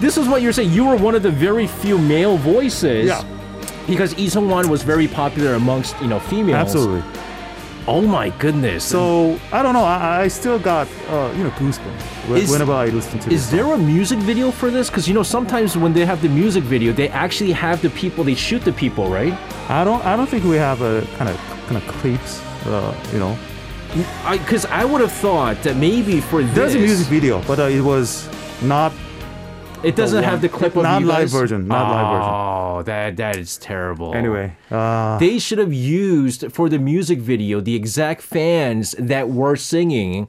this 0.00 0.18
is 0.18 0.28
what 0.28 0.42
you're 0.42 0.52
saying. 0.52 0.72
You 0.72 0.86
were 0.86 0.96
one 0.96 1.14
of 1.14 1.22
the 1.22 1.30
very 1.30 1.66
few 1.66 1.96
male 1.96 2.36
voices. 2.36 3.08
Yeah. 3.08 3.35
Because 3.86 4.16
Lee 4.16 4.26
Seung 4.26 4.46
Hwan 4.48 4.68
was 4.68 4.82
very 4.82 5.08
popular 5.08 5.54
amongst, 5.54 5.98
you 6.00 6.08
know, 6.08 6.18
females. 6.18 6.74
Absolutely. 6.74 7.02
Oh 7.88 8.02
my 8.02 8.30
goodness. 8.30 8.82
So 8.84 9.38
I 9.52 9.62
don't 9.62 9.72
know. 9.72 9.84
I, 9.84 10.22
I 10.22 10.28
still 10.28 10.58
got 10.58 10.88
uh, 11.08 11.32
you 11.36 11.44
know 11.44 11.50
goosebumps 11.50 12.36
Is- 12.36 12.50
whenever 12.50 12.72
I 12.72 12.86
listen 12.86 13.20
to. 13.20 13.30
Is 13.30 13.48
this 13.48 13.60
there 13.60 13.72
a 13.72 13.78
music 13.78 14.18
video 14.18 14.50
for 14.50 14.70
this? 14.70 14.90
Because 14.90 15.06
you 15.06 15.14
know 15.14 15.22
sometimes 15.22 15.76
when 15.76 15.92
they 15.92 16.04
have 16.04 16.20
the 16.20 16.28
music 16.28 16.64
video, 16.64 16.92
they 16.92 17.08
actually 17.10 17.52
have 17.52 17.80
the 17.82 17.90
people. 17.90 18.24
They 18.24 18.34
shoot 18.34 18.62
the 18.62 18.72
people, 18.72 19.08
right? 19.08 19.32
I 19.70 19.84
don't. 19.84 20.04
I 20.04 20.16
don't 20.16 20.28
think 20.28 20.42
we 20.44 20.56
have 20.56 20.82
a 20.82 21.06
kind 21.16 21.30
of 21.30 21.36
kind 21.68 21.76
of 21.76 21.86
clips. 21.86 22.42
Uh, 22.66 22.92
you 23.12 23.20
know, 23.20 23.38
Because 24.32 24.66
I, 24.66 24.84
would 24.84 25.00
have 25.00 25.12
thought 25.12 25.62
that 25.62 25.76
maybe 25.76 26.20
for 26.20 26.42
this, 26.42 26.54
there's 26.54 26.74
a 26.74 26.78
music 26.80 27.06
video, 27.06 27.40
but 27.42 27.60
uh, 27.60 27.64
it 27.64 27.80
was 27.80 28.28
not. 28.62 28.92
It 29.82 29.94
doesn't 29.96 30.24
have 30.24 30.40
the 30.40 30.48
clip 30.48 30.76
of 30.76 30.82
not 30.82 31.00
you 31.00 31.06
live 31.06 31.18
guys? 31.18 31.32
version, 31.32 31.66
not 31.68 31.90
live 31.90 32.16
version. 32.16 32.32
Oh, 32.34 32.82
that 32.82 33.16
that 33.16 33.36
is 33.36 33.56
terrible. 33.58 34.14
Anyway, 34.14 34.56
uh, 34.70 35.18
they 35.18 35.38
should 35.38 35.58
have 35.58 35.72
used 35.72 36.50
for 36.52 36.68
the 36.68 36.78
music 36.78 37.18
video 37.18 37.60
the 37.60 37.74
exact 37.74 38.22
fans 38.22 38.94
that 38.98 39.28
were 39.30 39.56
singing, 39.56 40.28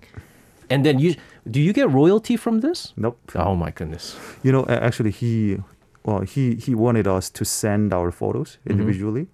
and 0.70 0.86
then 0.86 1.00
you. 1.00 1.16
Do 1.50 1.62
you 1.62 1.72
get 1.72 1.90
royalty 1.90 2.36
from 2.36 2.60
this? 2.60 2.92
nope. 2.98 3.18
Oh 3.36 3.56
my 3.56 3.72
goodness. 3.72 4.18
You 4.44 4.52
know, 4.52 4.66
actually, 4.68 5.12
he, 5.12 5.58
well, 6.04 6.20
he 6.22 6.56
he 6.56 6.76
wanted 6.76 7.08
us 7.08 7.30
to 7.30 7.46
send 7.46 7.94
our 7.94 8.12
photos 8.12 8.58
Mm-hmm. 8.58 8.72
individually. 8.72 9.28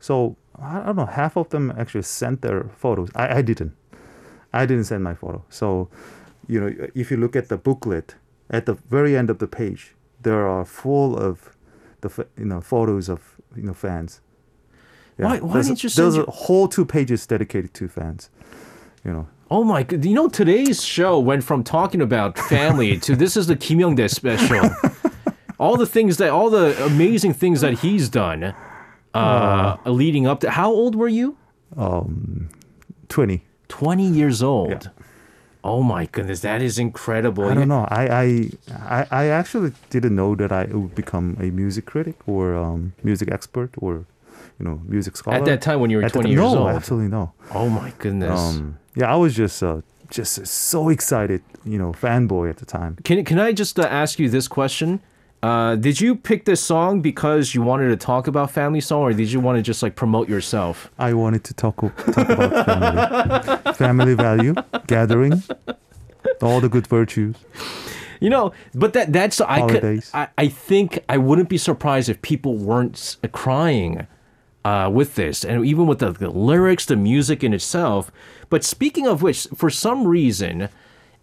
So 0.00 0.36
I 0.60 0.80
don't 0.84 0.96
know. 0.96 1.06
Half 1.06 1.36
of 1.36 1.48
them 1.50 1.72
actually 1.78 2.02
sent 2.02 2.42
their 2.42 2.64
photos. 2.76 3.10
I, 3.14 3.38
I 3.38 3.42
didn't. 3.42 3.72
I 4.52 4.66
didn't 4.66 4.84
send 4.84 5.04
my 5.04 5.14
photo. 5.14 5.44
So, 5.48 5.88
you 6.48 6.58
know, 6.60 6.70
if 6.94 7.10
you 7.10 7.16
look 7.16 7.36
at 7.36 7.48
the 7.48 7.56
booklet 7.56 8.16
at 8.50 8.66
the 8.66 8.74
very 8.74 9.16
end 9.16 9.30
of 9.30 9.38
the 9.38 9.46
page, 9.46 9.94
there 10.22 10.46
are 10.46 10.64
full 10.64 11.16
of 11.16 11.56
the 12.00 12.26
you 12.38 12.44
know 12.44 12.60
photos 12.60 13.08
of 13.08 13.20
you 13.54 13.62
know 13.62 13.74
fans. 13.74 14.20
Why- 15.16 15.40
why 15.40 15.54
there's, 15.54 15.68
didn't 15.68 15.84
you 15.84 15.90
There's 15.90 16.14
send 16.14 16.28
a 16.28 16.30
whole 16.30 16.68
two 16.68 16.84
pages 16.84 17.26
dedicated 17.26 17.72
to 17.74 17.88
fans. 17.88 18.28
You 19.04 19.12
know. 19.12 19.28
Oh 19.50 19.64
my 19.64 19.82
god! 19.82 20.04
You 20.04 20.14
know 20.14 20.28
today's 20.28 20.84
show 20.84 21.18
went 21.18 21.44
from 21.44 21.62
talking 21.64 22.02
about 22.02 22.38
family 22.38 22.98
to 22.98 23.14
this 23.16 23.36
is 23.36 23.46
the 23.46 23.56
Kim 23.56 23.78
Young 23.80 23.94
Dae 23.94 24.08
special. 24.08 24.68
all 25.58 25.76
the 25.76 25.86
things 25.86 26.16
that, 26.18 26.30
all 26.30 26.50
the 26.50 26.84
amazing 26.84 27.32
things 27.32 27.60
that 27.60 27.74
he's 27.74 28.08
done, 28.08 28.52
uh, 29.14 29.76
leading 29.86 30.26
up 30.26 30.40
to. 30.40 30.50
How 30.50 30.70
old 30.70 30.94
were 30.96 31.08
you? 31.08 31.36
Um, 31.76 32.48
twenty. 33.08 33.44
Twenty 33.68 34.06
years 34.06 34.42
old. 34.42 34.70
Yeah. 34.84 35.05
Oh 35.66 35.82
my 35.82 36.06
goodness, 36.06 36.40
that 36.40 36.62
is 36.62 36.78
incredible. 36.78 37.44
I 37.50 37.54
don't 37.54 37.66
know. 37.74 37.86
I, 37.90 38.50
I 38.94 39.06
I 39.22 39.24
actually 39.40 39.72
didn't 39.90 40.14
know 40.14 40.36
that 40.36 40.52
I 40.52 40.64
would 40.66 40.94
become 40.94 41.36
a 41.40 41.50
music 41.50 41.84
critic 41.92 42.16
or 42.28 42.54
um, 42.54 42.92
music 43.02 43.28
expert 43.32 43.70
or 43.84 43.92
you 44.58 44.64
know 44.66 44.76
music 44.86 45.16
scholar 45.16 45.36
At 45.38 45.44
that 45.46 45.60
time 45.62 45.80
when 45.80 45.90
you 45.90 45.98
were 45.98 46.04
At 46.06 46.12
20 46.12 46.28
ti- 46.28 46.32
years 46.34 46.54
no, 46.54 46.60
old. 46.60 46.76
absolutely 46.78 47.10
no. 47.18 47.32
Oh 47.50 47.68
my 47.68 47.90
goodness. 47.98 48.30
Um, 48.30 48.78
yeah, 48.94 49.12
I 49.12 49.16
was 49.16 49.34
just 49.34 49.60
uh, 49.62 49.80
just 50.08 50.46
so 50.46 50.88
excited, 50.88 51.42
you 51.64 51.78
know, 51.78 51.92
fanboy 51.92 52.48
at 52.48 52.58
the 52.62 52.66
time. 52.78 52.92
Can 53.02 53.24
can 53.24 53.38
I 53.48 53.52
just 53.52 53.78
uh, 53.78 53.82
ask 54.02 54.20
you 54.20 54.28
this 54.30 54.46
question? 54.48 55.00
Uh, 55.42 55.76
did 55.76 56.00
you 56.00 56.16
pick 56.16 56.44
this 56.44 56.60
song 56.60 57.00
because 57.00 57.54
you 57.54 57.62
wanted 57.62 57.88
to 57.88 57.96
talk 57.96 58.26
about 58.26 58.50
family 58.50 58.80
song, 58.80 59.02
or 59.02 59.12
did 59.12 59.30
you 59.30 59.38
want 59.38 59.56
to 59.56 59.62
just 59.62 59.82
like 59.82 59.94
promote 59.94 60.28
yourself? 60.28 60.90
I 60.98 61.12
wanted 61.14 61.44
to 61.44 61.54
talk 61.54 61.76
talk 61.76 62.16
about 62.16 62.64
family, 62.66 63.72
family 63.74 64.14
value, 64.14 64.54
gathering, 64.86 65.42
all 66.42 66.60
the 66.60 66.68
good 66.68 66.86
virtues. 66.86 67.36
You 68.18 68.30
know, 68.30 68.52
but 68.74 68.94
that 68.94 69.12
that's 69.12 69.40
I 69.42 69.68
could. 69.68 70.02
I, 70.14 70.28
I 70.38 70.48
think 70.48 71.00
I 71.08 71.18
wouldn't 71.18 71.50
be 71.50 71.58
surprised 71.58 72.08
if 72.08 72.22
people 72.22 72.56
weren't 72.56 73.16
crying 73.32 74.06
uh, 74.64 74.90
with 74.92 75.14
this, 75.14 75.44
and 75.44 75.64
even 75.64 75.86
with 75.86 76.00
the, 76.00 76.10
the 76.12 76.30
lyrics, 76.30 76.86
the 76.86 76.96
music 76.96 77.44
in 77.44 77.52
itself. 77.52 78.10
But 78.48 78.64
speaking 78.64 79.06
of 79.06 79.22
which, 79.22 79.46
for 79.54 79.70
some 79.70 80.06
reason, 80.08 80.70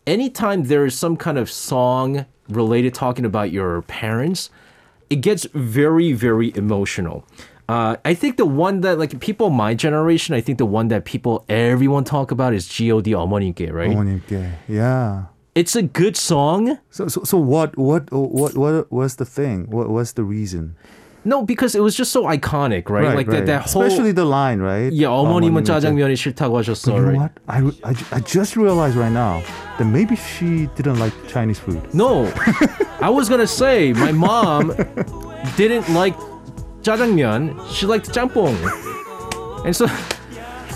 anytime 0.07 0.65
there 0.65 0.85
is 0.85 0.99
some 0.99 1.17
kind 1.17 1.39
of 1.39 1.51
song 1.51 2.27
related 2.49 2.95
talking 2.95 3.25
about 3.25 3.53
your 3.53 3.83
parents, 3.83 4.51
it 5.11 5.17
gets 5.17 5.47
very 5.55 6.13
very 6.13 6.55
emotional. 6.57 7.25
Uh, 7.69 7.97
I 8.03 8.15
think 8.15 8.39
the 8.39 8.47
one 8.47 8.81
that 8.81 8.99
like 8.99 9.21
people 9.21 9.51
my 9.51 9.75
generation, 9.75 10.35
I 10.35 10.41
think 10.41 10.57
the 10.57 10.65
one 10.65 10.89
that 10.89 11.05
people 11.05 11.45
everyone 11.51 12.05
talk 12.05 12.31
about 12.31 12.55
is 12.55 12.67
God 12.67 13.05
어머님께, 13.05 13.71
right? 13.71 13.91
어머님께. 13.91 14.53
Yeah. 14.69 15.27
It's 15.55 15.77
a 15.77 15.83
good 15.83 16.17
song. 16.17 16.79
So, 16.89 17.09
so, 17.09 17.25
so 17.25 17.37
what, 17.37 17.77
what, 17.77 18.11
what, 18.13 18.57
what 18.57 18.93
was 18.93 19.17
the 19.17 19.25
thing? 19.27 19.69
What 19.69 19.91
was 19.91 20.13
the 20.13 20.23
reason? 20.23 20.77
No, 21.25 21.43
because 21.43 21.75
it 21.75 21.81
was 21.83 21.95
just 21.95 22.11
so 22.13 22.25
iconic, 22.25 22.89
right? 22.89 23.15
like 23.15 23.27
that, 23.27 23.45
that 23.47 23.69
whole. 23.69 23.83
Especially 23.83 24.13
the 24.13 24.25
line, 24.25 24.61
right? 24.61 24.91
yeah, 24.93 25.09
어머님은 25.09 25.63
어머님은 25.63 25.65
짜장면이 25.65 26.17
싫다고 26.17 26.57
하셨어. 26.57 26.87
But 26.87 26.95
you 26.95 27.03
know 27.03 27.09
right? 27.11 27.19
what? 27.19 27.33
I, 27.49 27.91
I, 27.91 27.93
ju- 27.93 28.07
I 28.13 28.21
just 28.21 28.57
realized 28.57 28.97
right 28.97 29.13
now 29.13 29.43
that 29.79 29.85
maybe 29.85 30.17
she 30.17 30.69
didn't 30.77 30.99
like 30.99 31.13
Chinese 31.29 31.59
food. 31.59 31.83
No, 31.93 32.33
I 33.03 33.11
was 33.11 33.29
gonna 33.29 33.47
say 33.49 33.93
my 33.93 34.13
mom 34.13 34.73
didn't 35.57 35.93
like 35.93 36.17
짜장면. 36.83 37.61
She 37.69 37.85
liked 37.85 38.09
짬뽕, 38.15 38.55
and 39.67 39.75
so 39.77 39.87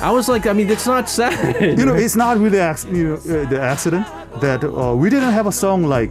I 0.02 0.10
was 0.10 0.28
like, 0.28 0.46
I 0.46 0.52
mean, 0.52 0.68
it's 0.68 0.86
not 0.86 1.08
sad. 1.08 1.78
You 1.78 1.86
know, 1.86 1.94
it's 1.94 2.16
not 2.16 2.36
really 2.36 2.58
ac- 2.58 2.88
you 2.90 3.04
know, 3.08 3.14
uh, 3.14 3.48
the 3.48 3.60
accident 3.62 4.04
that 4.40 4.64
uh, 4.64 4.92
we 4.94 5.08
didn't 5.08 5.32
have 5.32 5.46
a 5.46 5.52
song 5.52 5.84
like 5.84 6.10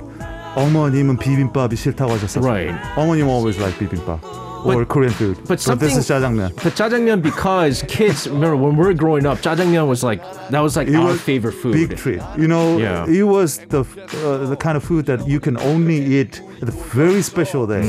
어머님은 0.56 1.18
비빔밥이 1.18 1.76
싫다고 1.76 2.14
하셨어. 2.14 2.42
Right. 2.42 2.76
어머님 2.96 3.28
always 3.28 3.58
like 3.60 3.78
bibimbap 3.80 4.20
or 4.66 4.86
Korean 4.86 5.12
food. 5.14 5.38
but 5.48 5.60
So 5.60 5.74
this 5.76 5.94
something- 5.94 5.98
is 5.98 6.08
짜장면. 6.08 6.52
But 6.62 6.76
짜장면 6.76 7.22
because 7.24 7.84
kids 7.88 8.28
remember 8.28 8.56
when 8.58 8.76
we 8.78 8.84
were 8.86 8.94
growing 8.94 9.26
up, 9.26 9.42
짜장면 9.42 9.88
was 9.88 10.04
like 10.04 10.22
that 10.52 10.62
was 10.62 10.76
like 10.78 10.88
It 10.88 10.96
our 10.96 11.14
was 11.16 11.22
favorite 11.22 11.56
food. 11.56 11.74
Big 11.74 11.96
treat. 11.98 12.22
You 12.38 12.48
know, 12.48 12.78
Yeah. 12.78 13.06
it 13.08 13.24
was 13.24 13.60
the 13.70 13.82
uh, 14.28 14.46
the 14.50 14.56
kind 14.58 14.76
of 14.78 14.84
food 14.84 15.06
that 15.08 15.26
you 15.28 15.40
can 15.40 15.58
only 15.58 15.98
eat 15.98 16.42
at 16.62 16.68
a 16.70 16.76
very 16.94 17.22
special 17.24 17.66
day. 17.66 17.88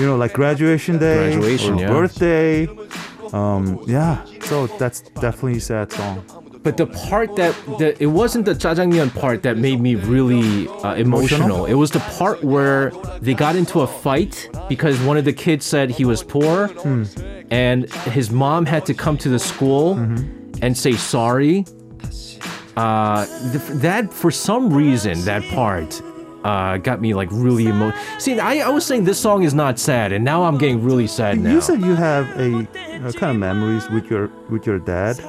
You 0.00 0.06
know, 0.06 0.16
like 0.16 0.32
graduation 0.34 0.98
day, 0.98 1.30
Mm-hmm. 1.30 1.40
Graduation, 1.40 1.74
or 1.74 1.80
yeah. 1.80 1.88
birthday. 1.94 2.68
Um, 3.32 3.78
yeah. 3.86 4.18
So 4.42 4.66
that's 4.78 5.02
definitely 5.20 5.58
a 5.58 5.60
sad 5.60 5.92
song. 5.92 6.24
But 6.69 6.77
the 6.77 6.85
part 7.09 7.35
that 7.37 7.55
the, 7.79 7.95
it 7.99 8.05
wasn't 8.21 8.45
the 8.45 8.53
jajangmyeon 8.53 9.19
part 9.19 9.41
that 9.41 9.57
made 9.57 9.79
me 9.81 9.95
really 9.95 10.67
uh, 10.67 10.93
emotional. 10.93 11.65
It 11.65 11.73
was 11.73 11.89
the 11.89 11.99
part 12.19 12.43
where 12.43 12.91
they 13.21 13.33
got 13.33 13.55
into 13.55 13.81
a 13.81 13.87
fight 13.87 14.47
because 14.69 14.99
one 15.01 15.17
of 15.17 15.25
the 15.25 15.33
kids 15.33 15.65
said 15.65 15.89
he 15.89 16.05
was 16.05 16.21
poor, 16.21 16.67
Hmm. 16.67 17.03
and 17.49 17.91
his 18.17 18.29
mom 18.29 18.67
had 18.67 18.85
to 18.85 18.93
come 18.93 19.17
to 19.17 19.29
the 19.29 19.39
school 19.39 19.95
Mm-hmm. 19.95 20.59
and 20.63 20.77
say 20.77 20.91
sorry. 20.93 21.65
Uh, 22.77 23.25
th- 23.51 23.63
that 23.81 24.13
for 24.13 24.29
some 24.31 24.71
reason 24.71 25.19
that 25.25 25.43
part. 25.49 26.01
Uh, 26.43 26.77
got 26.77 27.01
me 27.01 27.13
like 27.13 27.27
really 27.33 27.65
emotional. 27.67 28.01
See, 28.17 28.39
I, 28.39 28.59
I 28.59 28.69
was 28.69 28.85
saying 28.85 29.03
this 29.03 29.19
song 29.19 29.43
is 29.43 29.53
not 29.53 29.77
sad, 29.77 30.13
and 30.13 30.23
now 30.23 30.43
I'm 30.45 30.57
getting 30.57 30.81
really 30.81 31.05
sad 31.07 31.37
now. 31.37 31.51
You 31.51 31.59
said 31.59 31.81
you 31.81 31.95
have 31.95 32.25
a, 32.39 32.59
uh 33.05 33.11
kind 33.11 33.31
of 33.31 33.35
memories 33.37 33.89
with 33.89 34.05
your 34.09 34.29
with 34.49 34.65
your 34.65 34.79
dad. 34.79 35.19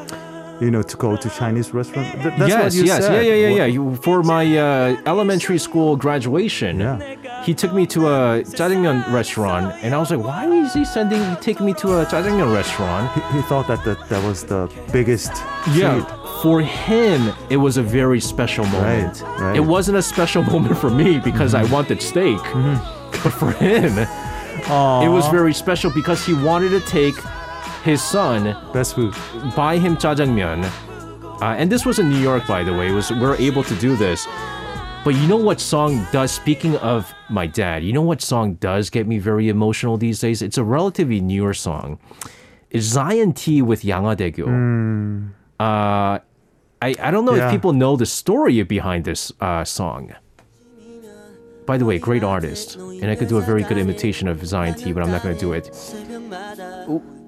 You 0.60 0.70
know, 0.70 0.82
to 0.82 0.96
go 0.98 1.16
to 1.16 1.28
Chinese 1.30 1.72
restaurant. 1.72 2.12
Th- 2.22 2.34
that's 2.38 2.48
yes, 2.50 2.62
what 2.64 2.74
you 2.74 2.84
yes, 2.84 3.02
said. 3.06 3.14
yeah, 3.24 3.32
yeah, 3.32 3.48
yeah, 3.48 3.56
yeah. 3.60 3.64
You- 3.64 3.96
For 4.02 4.22
my 4.22 4.44
uh, 4.58 4.96
elementary 5.06 5.58
school 5.58 5.96
graduation, 5.96 6.80
Yeah. 6.80 6.98
he 7.46 7.54
took 7.54 7.72
me 7.72 7.86
to 7.94 8.00
a 8.08 8.42
jajangmyeon 8.44 9.10
restaurant, 9.10 9.72
and 9.82 9.94
I 9.94 9.98
was 9.98 10.10
like, 10.10 10.22
"Why 10.30 10.44
is 10.64 10.74
he 10.74 10.84
sending 10.84 11.22
taking 11.40 11.64
me 11.64 11.72
to 11.82 11.88
a 12.00 12.04
jajangmyeon 12.12 12.52
restaurant?" 12.60 13.04
He, 13.14 13.20
he 13.36 13.42
thought 13.48 13.66
that, 13.68 13.82
that 13.86 13.98
that 14.10 14.22
was 14.28 14.44
the 14.44 14.68
biggest 14.92 15.32
Yeah, 15.72 15.94
treat. 15.94 16.06
for 16.42 16.60
him, 16.60 17.20
it 17.48 17.56
was 17.66 17.78
a 17.78 17.82
very 17.82 18.20
special 18.20 18.66
moment. 18.66 19.22
Right, 19.22 19.40
right. 19.40 19.56
It 19.56 19.64
wasn't 19.74 19.96
a 19.96 20.02
special 20.14 20.42
moment 20.52 20.76
for 20.76 20.90
me 20.90 21.18
because 21.30 21.52
I 21.54 21.64
wanted 21.74 22.02
steak, 22.02 22.42
but 23.22 23.32
for 23.40 23.50
him, 23.52 23.92
it 25.06 25.10
was 25.16 25.26
very 25.38 25.54
special 25.54 25.90
because 26.00 26.20
he 26.28 26.34
wanted 26.34 26.70
to 26.78 26.80
take 26.80 27.16
his 27.84 28.02
son 28.02 28.56
Best 28.72 28.94
food. 28.94 29.14
buy 29.56 29.78
him 29.78 29.96
jajangmyeon. 29.96 30.64
Uh, 31.42 31.54
and 31.56 31.72
this 31.72 31.86
was 31.86 31.98
in 31.98 32.10
New 32.10 32.18
York, 32.18 32.46
by 32.46 32.62
the 32.62 32.72
way. 32.72 32.92
Was 32.92 33.10
we're 33.10 33.36
able 33.36 33.64
to 33.64 33.74
do 33.76 33.96
this. 33.96 34.26
But 35.02 35.14
you 35.14 35.26
know 35.26 35.36
what 35.36 35.60
song 35.60 36.06
does? 36.12 36.30
Speaking 36.30 36.76
of 36.76 37.14
my 37.30 37.46
dad, 37.46 37.82
you 37.82 37.92
know 37.94 38.02
what 38.02 38.20
song 38.20 38.54
does 38.60 38.90
get 38.90 39.06
me 39.06 39.18
very 39.18 39.48
emotional 39.48 39.96
these 39.96 40.20
days? 40.20 40.42
It's 40.42 40.58
a 40.58 40.64
relatively 40.64 41.20
newer 41.20 41.54
song. 41.54 41.98
It's 42.68 42.84
Zion 42.84 43.32
T 43.32 43.62
with 43.62 43.80
Yanghwa 43.82 44.14
Daegyo. 44.14 44.46
Uh, 45.58 46.18
I 46.82 46.94
I 47.00 47.10
don't 47.10 47.24
know 47.24 47.34
if 47.34 47.50
people 47.50 47.72
know 47.72 47.96
the 47.96 48.06
story 48.06 48.62
behind 48.62 49.04
this 49.06 49.32
uh, 49.40 49.64
song. 49.64 50.12
By 51.70 51.78
the 51.78 51.84
way, 51.84 52.00
great 52.00 52.24
artist, 52.24 52.74
and 52.74 53.08
I 53.12 53.14
could 53.14 53.28
do 53.28 53.38
a 53.38 53.40
very 53.40 53.62
good 53.62 53.78
imitation 53.78 54.26
of 54.26 54.44
Zion 54.44 54.74
T, 54.74 54.92
but 54.92 55.04
I'm 55.04 55.10
not 55.12 55.22
going 55.22 55.36
to 55.36 55.40
do 55.40 55.52
it. 55.52 55.66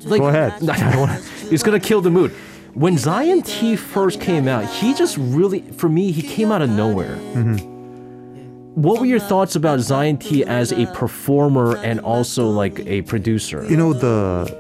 Like, 0.04 0.20
Go 0.20 0.26
ahead. 0.26 0.68
I 0.68 0.90
don't 0.90 0.98
wanna, 0.98 1.22
it's 1.52 1.62
gonna 1.62 1.78
kill 1.78 2.00
the 2.00 2.10
mood. 2.10 2.32
When 2.74 2.98
Zion 2.98 3.42
T 3.42 3.76
first 3.76 4.20
came 4.20 4.48
out, 4.48 4.64
he 4.68 4.94
just 4.94 5.16
really, 5.16 5.60
for 5.60 5.88
me, 5.88 6.10
he 6.10 6.22
came 6.22 6.50
out 6.50 6.60
of 6.60 6.70
nowhere. 6.70 7.14
Mm-hmm. 7.14 8.82
What 8.82 8.98
were 8.98 9.06
your 9.06 9.20
thoughts 9.20 9.54
about 9.54 9.78
Zion 9.78 10.16
T 10.16 10.44
as 10.44 10.72
a 10.72 10.86
performer 10.86 11.76
and 11.76 12.00
also 12.00 12.48
like 12.48 12.80
a 12.80 13.02
producer? 13.02 13.64
You 13.70 13.76
know 13.76 13.92
the, 13.92 14.52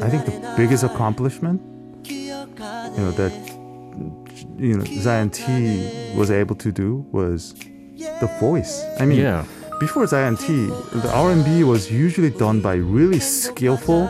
I 0.00 0.08
think 0.08 0.24
the 0.24 0.54
biggest 0.56 0.84
accomplishment 0.84 1.60
you 2.08 3.04
know 3.04 3.10
that 3.10 3.32
you 4.56 4.78
know 4.78 4.84
Zion 5.02 5.28
T 5.28 6.14
was 6.16 6.30
able 6.30 6.54
to 6.56 6.72
do 6.72 7.06
was 7.12 7.54
the 7.98 8.28
voice. 8.40 8.84
I 9.00 9.06
mean, 9.06 9.20
Yeah. 9.20 9.44
before 9.80 10.06
Zion 10.06 10.36
T, 10.36 10.66
the 11.04 11.10
R&B 11.14 11.64
was 11.64 11.90
usually 11.90 12.30
done 12.30 12.60
by 12.60 12.74
really 12.74 13.18
skillful, 13.20 14.08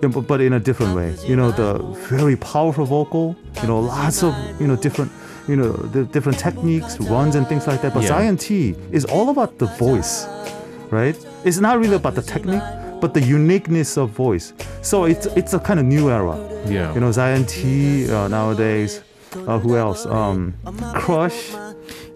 but, 0.00 0.26
but 0.26 0.40
in 0.40 0.52
a 0.54 0.60
different 0.60 0.94
way. 0.96 1.14
You 1.26 1.36
know, 1.36 1.50
the 1.52 1.78
very 2.08 2.36
powerful 2.36 2.84
vocal. 2.84 3.36
You 3.62 3.68
know, 3.68 3.80
lots 3.80 4.22
of 4.22 4.34
you 4.60 4.66
know 4.66 4.76
different 4.76 5.10
you 5.48 5.56
know 5.56 5.72
the 5.72 6.04
different 6.04 6.38
techniques, 6.38 6.98
runs 7.00 7.34
and 7.36 7.46
things 7.46 7.66
like 7.66 7.80
that. 7.82 7.92
But 7.94 8.02
Yeah. 8.02 8.08
Zion 8.08 8.36
T 8.36 8.74
is 8.92 9.04
all 9.04 9.28
about 9.30 9.58
the 9.58 9.66
voice, 9.66 10.26
right? 10.90 11.16
It's 11.44 11.58
not 11.58 11.78
really 11.78 11.96
about 11.96 12.14
the 12.14 12.22
technique, 12.22 12.62
but 13.00 13.12
the 13.14 13.20
uniqueness 13.22 13.96
of 13.98 14.10
voice. 14.10 14.52
So 14.82 15.04
it's 15.04 15.26
it's 15.36 15.52
a 15.54 15.58
kind 15.58 15.78
of 15.80 15.86
new 15.86 16.10
era. 16.10 16.36
Yeah. 16.66 16.94
You 16.94 17.00
know, 17.00 17.12
Zion 17.12 17.44
T 17.44 18.10
uh, 18.10 18.28
nowadays. 18.28 19.02
Uh, 19.46 19.58
who 19.60 19.76
else? 19.76 20.06
Um, 20.06 20.54
Crush. 20.94 21.52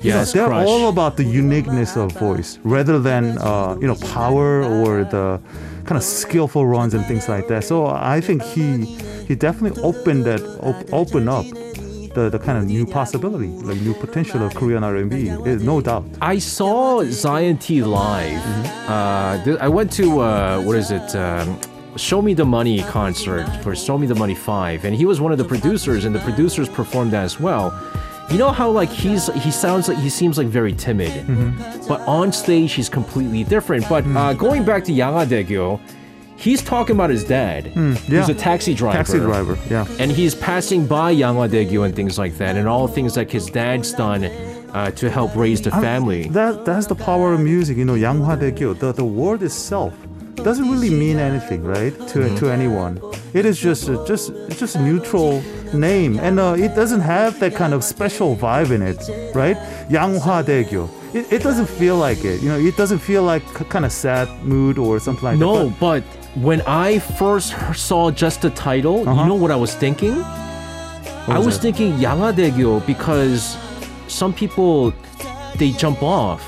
Yes, 0.05 0.33
they're 0.33 0.47
Crush. 0.49 0.67
all 0.67 0.89
about 0.89 1.17
the 1.17 1.25
uniqueness 1.25 1.97
of 1.97 2.13
voice 2.13 2.59
rather 2.65 2.99
than 2.99 3.39
uh, 3.39 3.77
you 3.81 3.87
know 3.87 3.97
power 4.13 4.63
or 4.63 5.05
the 5.05 5.41
kind 5.85 5.97
of 5.97 6.03
skillful 6.03 6.67
runs 6.67 6.95
and 6.95 7.05
things 7.07 7.29
like 7.29 7.47
that. 7.49 7.65
So 7.65 7.87
I 7.87 8.21
think 8.21 8.43
he 8.43 8.85
he 9.29 9.35
definitely 9.35 9.83
opened 9.83 10.25
that 10.25 10.41
op- 10.61 10.93
open 10.93 11.29
up 11.29 11.47
the, 12.15 12.29
the 12.31 12.39
kind 12.39 12.57
of 12.59 12.65
new 12.67 12.87
possibility, 12.87 13.49
like 13.69 13.81
new 13.81 13.95
potential 13.95 14.41
of 14.47 14.55
Korean 14.55 14.85
R&B. 14.85 15.31
eh, 15.31 15.59
no 15.61 15.81
doubt. 15.81 16.05
I 16.23 16.39
saw 16.39 17.03
Zion 17.05 17.57
T 17.59 17.83
live. 17.83 18.41
Uh, 18.89 19.43
th- 19.45 19.59
I 19.59 19.69
went 19.69 19.91
to 19.95 20.21
uh, 20.21 20.61
what 20.63 20.77
is 20.77 20.91
it? 20.91 21.15
Um, 21.17 21.59
Show 21.97 22.21
Me 22.23 22.35
the 22.35 22.45
Money 22.45 22.83
concert 22.83 23.47
for 23.63 23.75
Show 23.77 23.97
Me 23.99 24.07
the 24.07 24.15
Money 24.17 24.35
Five, 24.35 24.85
and 24.85 24.95
he 24.95 25.07
was 25.07 25.21
one 25.21 25.33
of 25.33 25.39
the 25.39 25.45
producers, 25.45 26.05
and 26.05 26.15
the 26.15 26.21
producers 26.21 26.69
performed 26.69 27.15
as 27.15 27.39
well 27.41 27.71
you 28.31 28.38
know 28.38 28.50
how 28.50 28.71
like 28.71 28.88
he's 28.88 29.33
he 29.35 29.50
sounds 29.50 29.88
like 29.88 29.99
he 29.99 30.09
seems 30.09 30.38
like 30.38 30.47
very 30.47 30.73
timid, 30.73 31.11
mm-hmm. 31.11 31.88
but 31.88 32.00
on 32.02 32.33
stage 32.33 32.73
he's 32.73 32.88
completely 32.88 33.45
different. 33.45 33.88
But 33.88 34.04
uh, 34.04 34.09
mm. 34.09 34.16
uh, 34.16 34.33
going 34.33 34.64
back 34.64 34.85
to 34.85 34.93
Yanghwa 34.93 35.26
Daegyo, 35.26 35.81
he's 36.37 36.62
talking 36.62 36.97
about 36.97 37.11
his 37.11 37.25
dad, 37.25 37.66
mm, 37.66 37.95
yeah. 38.09 38.21
who's 38.21 38.28
a 38.28 38.35
taxi 38.35 38.75
driver. 38.75 38.97
Taxi 38.99 39.19
driver, 39.19 39.59
yeah. 39.69 39.87
And 39.99 40.11
he's 40.11 40.35
passing 40.35 40.87
by 40.87 41.14
Yanghwa 41.14 41.49
Daegyo 41.49 41.85
and 41.85 41.95
things 41.95 42.19
like 42.19 42.37
that, 42.38 42.57
and 42.57 42.66
all 42.66 42.88
things 42.88 43.16
like 43.16 43.31
his 43.31 43.47
dad's 43.47 43.93
done. 43.93 44.25
Uh, 44.75 44.90
to 44.90 45.09
help 45.09 45.37
raise 45.37 45.62
the 45.62 45.71
family. 45.71 46.25
I, 46.25 46.28
that 46.31 46.64
that's 46.64 46.88
the 46.88 46.97
power 46.97 47.33
of 47.33 47.38
music, 47.38 47.76
you 47.76 47.85
know. 47.85 47.95
Yanghwa 47.95 48.37
the 48.81 48.93
the 48.93 49.04
word 49.04 49.40
itself 49.45 49.95
doesn't 50.35 50.69
really 50.69 50.90
mean 50.90 51.19
anything, 51.19 51.62
right? 51.62 51.93
To 51.93 52.19
mm-hmm. 52.19 52.37
to 52.38 52.50
anyone, 52.50 53.00
it 53.33 53.47
is 53.47 53.59
just 53.59 53.88
uh, 53.88 54.04
just 54.04 54.33
just 54.50 54.76
neutral 54.78 55.43
name, 55.75 56.19
and 56.19 56.40
uh, 56.40 56.54
it 56.57 56.75
doesn't 56.75 57.00
have 57.00 57.38
that 57.40 57.54
kind 57.54 57.75
of 57.75 57.85
special 57.85 58.37
vibe 58.37 58.71
in 58.71 58.83
it, 58.83 58.99
right? 59.35 59.57
Yanghwa 59.88 60.43
Daegyo. 60.43 60.88
It, 61.14 61.33
it 61.33 61.43
doesn't 61.43 61.69
feel 61.69 61.97
like 61.97 62.25
it. 62.25 62.40
You 62.43 62.49
know, 62.49 62.59
it 62.59 62.76
doesn't 62.76 62.99
feel 62.99 63.23
like 63.23 63.45
kind 63.69 63.85
of 63.85 63.93
sad 63.93 64.28
mood 64.43 64.78
or 64.78 64.99
something 64.99 65.25
like 65.25 65.38
no, 65.38 65.54
that. 65.54 65.64
No, 65.64 65.76
but, 65.81 66.02
but, 66.02 66.43
when 66.43 66.61
I 66.62 66.99
first 66.99 67.54
saw 67.75 68.11
just 68.11 68.43
the 68.43 68.50
title, 68.50 69.09
uh-huh. 69.09 69.23
you 69.23 69.28
know 69.28 69.35
what 69.35 69.50
I 69.50 69.57
was 69.57 69.75
thinking? 69.75 70.16
Was 70.16 71.28
I 71.28 71.38
was 71.38 71.59
thinking 71.59 71.93
Yanghwa 71.95 72.33
Daegyo 72.35 72.85
because 72.87 73.57
some 74.09 74.33
people 74.33 74.93
they 75.57 75.71
jump 75.71 76.02
off. 76.02 76.43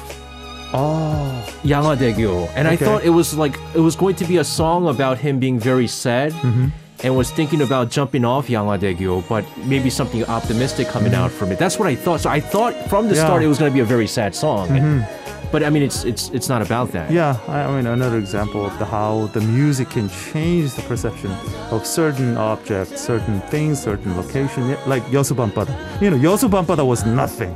Oh, 0.73 1.47
Yanghwa 1.63 1.97
Daegyo, 1.97 2.49
and 2.57 2.67
okay. 2.67 2.75
I 2.75 2.77
thought 2.77 3.05
it 3.05 3.11
was 3.11 3.35
like 3.37 3.59
it 3.75 3.81
was 3.81 3.95
going 3.97 4.17
to 4.17 4.25
be 4.25 4.39
a 4.39 4.45
song 4.45 4.89
about 4.89 5.19
him 5.19 5.39
being 5.39 5.59
very 5.59 5.87
sad. 5.87 6.33
Mm-hmm 6.33 6.69
and 7.03 7.17
was 7.17 7.31
thinking 7.31 7.63
about 7.63 7.91
jumping 7.91 8.25
off 8.25 8.49
Yanghwa 8.49 8.79
Daegyo, 8.79 9.27
but 9.29 9.45
maybe 9.67 9.91
something 9.91 10.25
optimistic 10.25 10.89
coming 10.89 11.13
mm-hmm. 11.13 11.23
out 11.23 11.31
from 11.31 11.53
it. 11.53 11.59
That's 11.59 11.79
what 11.79 11.89
I 11.89 11.95
thought. 11.95 12.21
So 12.21 12.31
I 12.31 12.41
thought 12.41 12.75
from 12.89 13.09
the 13.09 13.15
yeah. 13.15 13.25
start 13.25 13.43
it 13.43 13.49
was 13.49 13.59
going 13.59 13.71
to 13.71 13.75
be 13.75 13.81
a 13.81 13.85
very 13.85 14.07
sad 14.07 14.35
song. 14.35 14.69
Mm-hmm. 14.69 15.27
But 15.53 15.63
I 15.63 15.71
mean, 15.71 15.83
it's 15.85 16.05
it's 16.05 16.29
it's 16.31 16.49
not 16.49 16.61
about 16.61 16.91
that. 16.93 17.11
Yeah, 17.11 17.39
I, 17.47 17.75
mean, 17.75 17.87
another 17.87 18.19
example 18.19 18.67
of 18.67 18.77
the, 18.81 18.85
how 18.85 19.27
the 19.33 19.41
music 19.41 19.91
can 19.91 20.09
change 20.09 20.75
the 20.75 20.83
perception 20.83 21.31
of 21.71 21.87
certain 21.87 22.37
objects, 22.37 23.01
certain 23.01 23.41
things, 23.43 23.81
certain 23.81 24.17
location. 24.17 24.77
Like 24.87 25.05
Yeosu 25.05 25.37
Bam 25.37 25.53
Bada, 25.53 25.73
you 26.03 26.11
know, 26.11 26.17
Yeosu 26.17 26.51
Bam 26.51 26.67
Bada 26.67 26.85
was 26.85 27.07
nothing. 27.07 27.55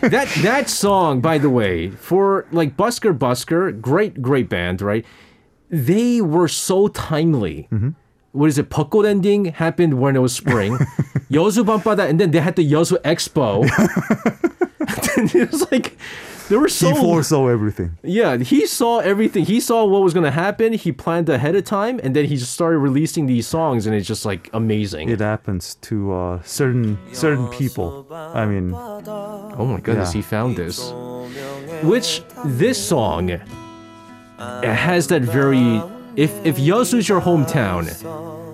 that 0.10 0.28
that 0.42 0.68
song, 0.68 1.22
by 1.22 1.38
the 1.38 1.48
way, 1.48 1.88
for 1.88 2.46
like 2.52 2.76
Busker 2.76 3.16
Busker, 3.16 3.80
great 3.80 4.20
great 4.20 4.50
band, 4.50 4.82
right? 4.82 5.04
They 5.70 6.20
were 6.20 6.48
so 6.48 6.88
timely. 6.88 7.66
Mm-hmm 7.72 7.90
what 8.32 8.46
is 8.48 8.58
it? 8.58 8.68
Beotkkot 8.70 9.06
ending 9.08 9.46
happened 9.46 9.94
when 10.00 10.16
it 10.16 10.20
was 10.20 10.34
spring. 10.34 10.76
Yeosu 11.30 11.64
Bam 11.64 11.80
Bada, 11.80 12.08
and 12.08 12.18
then 12.20 12.30
they 12.30 12.40
had 12.40 12.56
the 12.56 12.64
Yeosu 12.72 12.98
Expo. 13.02 13.62
and 15.16 15.34
it 15.34 15.50
was 15.50 15.70
like 15.70 15.96
there 16.48 16.58
were 16.58 16.68
so 16.68 16.88
He 16.92 16.94
foresaw 17.00 17.46
everything. 17.46 17.96
yeah. 18.02 18.36
He 18.38 18.66
saw 18.66 18.98
everything. 18.98 19.44
He 19.44 19.60
saw 19.60 19.84
what 19.84 20.02
was 20.02 20.12
gonna 20.12 20.32
happen. 20.32 20.72
He 20.72 20.90
planned 20.90 21.28
ahead 21.28 21.54
of 21.54 21.64
time, 21.64 22.00
and 22.02 22.14
then 22.16 22.24
he 22.24 22.36
just 22.36 22.52
started 22.52 22.78
releasing 22.78 23.26
these 23.26 23.46
songs, 23.46 23.86
and 23.86 23.94
it's 23.94 24.08
just 24.08 24.24
like 24.26 24.50
amazing. 24.52 25.08
It 25.10 25.20
happens 25.20 25.76
to 25.82 26.12
uh, 26.12 26.42
certain 26.42 26.98
certain 27.12 27.46
people. 27.48 28.06
I 28.10 28.46
mean, 28.46 28.72
Oh 28.74 29.64
my 29.66 29.78
goodness, 29.80 30.10
Yeah. 30.14 30.18
he 30.18 30.22
found 30.22 30.56
this. 30.56 30.92
Which 31.84 32.22
this 32.44 32.78
song 32.84 33.30
it 33.30 33.40
has 34.86 35.06
that 35.08 35.22
very 35.22 35.80
if 36.15 36.31
if 36.45 36.57
Yosu's 36.57 37.07
your 37.09 37.21
hometown, 37.21 37.85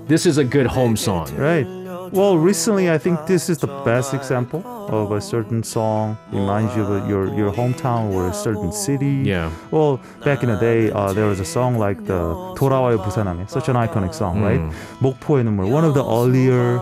this 0.08 0.26
is 0.26 0.38
a 0.38 0.43
good 0.43 0.67
home 0.67 0.95
song. 0.97 1.28
right? 1.38 1.65
Well, 2.12 2.36
recently 2.38 2.91
I 2.91 2.97
think 2.97 3.24
this 3.26 3.47
is 3.50 3.60
the 3.60 3.71
best 3.86 4.13
example 4.13 4.60
of 4.91 5.13
a 5.15 5.21
certain 5.21 5.63
song 5.63 6.17
reminds 6.34 6.76
you 6.76 6.84
of 6.84 7.08
your 7.08 7.32
your 7.34 7.52
hometown 7.56 8.12
or 8.12 8.28
a 8.28 8.34
certain 8.34 8.71
city. 8.74 9.24
Yeah. 9.24 9.47
Well, 9.71 10.02
back 10.26 10.43
in 10.43 10.50
the 10.52 10.60
day, 10.60 10.91
uh, 10.91 11.13
there 11.13 11.28
was 11.32 11.39
a 11.39 11.45
song 11.47 11.78
like 11.80 12.04
the 12.06 12.19
돌아와요 12.60 13.00
부산항에, 13.00 13.47
such 13.50 13.69
an 13.69 13.78
iconic 13.80 14.13
song, 14.13 14.43
right? 14.43 14.60
목포의 15.00 15.45
눈물, 15.47 15.71
one 15.71 15.86
of 15.88 15.93
the 15.93 16.04
earlier, 16.04 16.82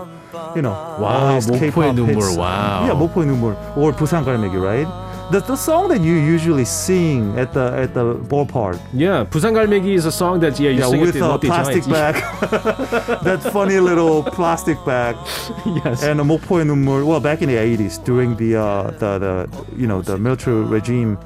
you 0.58 0.62
know, 0.66 0.74
Wow, 0.98 1.38
earliest 1.38 1.46
목포의 1.50 1.70
K-pop 1.94 1.94
눈물, 1.94 2.26
hits. 2.26 2.36
wow. 2.36 2.86
Yeah, 2.90 2.98
목포의 2.98 3.26
눈물 3.30 3.54
or 3.78 3.92
부산 3.94 4.24
갈매기, 4.26 4.58
right? 4.58 4.88
The 5.31 5.39
the 5.39 5.55
song 5.55 5.87
that 5.89 6.01
you 6.01 6.13
usually 6.13 6.65
sing 6.65 7.37
at 7.39 7.51
the 7.51 7.73
at 7.73 7.95
the 7.95 8.13
ballpark. 8.13 8.79
Yeah, 8.93 9.25
Busan 9.25 9.53
Galmegi 9.53 9.95
is 9.95 10.05
a 10.05 10.11
song 10.11 10.39
that 10.41 10.59
yeah 10.59 10.69
you 10.69 10.81
yeah, 10.81 10.89
sing 10.89 11.01
with 11.01 11.15
a 11.15 11.39
plastic 11.39 11.83
bag. 11.87 12.15
that 13.23 13.41
funny 13.51 13.79
little 13.79 14.21
plastic 14.23 14.77
bag. 14.85 15.15
Yes. 15.65 16.03
And 16.03 16.19
the 16.19 16.23
Nunmul. 16.23 17.05
Well, 17.05 17.19
back 17.19 17.41
in 17.41 17.49
the 17.49 17.55
80s, 17.55 18.03
during 18.03 18.35
the 18.35 18.55
uh, 18.55 18.91
the 18.91 19.17
the 19.17 19.65
you 19.75 19.87
know 19.87 20.01
the 20.01 20.17
military 20.17 20.63
regime, 20.63 21.17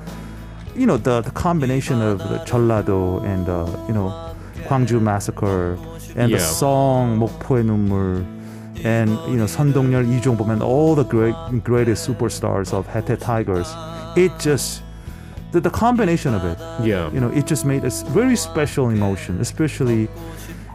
you 0.75 0.85
know 0.85 0.97
the, 0.97 1.19
the 1.21 1.31
combination 1.31 2.01
of 2.01 2.19
the 2.19 2.39
Jeollado 2.47 3.21
and 3.25 3.49
uh, 3.49 3.65
you 3.87 3.93
know 3.93 4.33
Gwangju 4.67 5.01
massacre 5.01 5.77
and 6.15 6.31
yeah. 6.31 6.37
the 6.37 6.39
song 6.39 7.19
Mokpoe 7.19 7.63
Nunmul 7.63 8.38
and 8.83 9.09
you 9.27 9.37
know, 9.37 9.47
Sun 9.47 9.73
Dong-yeol, 9.73 10.09
Lee 10.09 10.19
Jong 10.19 10.35
Bum, 10.35 10.49
and 10.49 10.63
all 10.63 10.95
the 10.95 11.03
great, 11.03 11.35
greatest 11.63 12.07
superstars 12.07 12.73
of 12.73 12.87
Haitai 12.87 13.19
Tigers. 13.19 13.67
It 14.15 14.31
just 14.39 14.83
the, 15.51 15.59
the 15.59 15.69
combination 15.69 16.33
of 16.33 16.45
it. 16.45 16.57
Yeah. 16.85 17.11
You 17.11 17.19
know, 17.19 17.29
it 17.29 17.47
just 17.47 17.65
made 17.65 17.83
a 17.83 17.89
very 18.09 18.35
special 18.35 18.89
emotion, 18.89 19.39
especially 19.41 20.07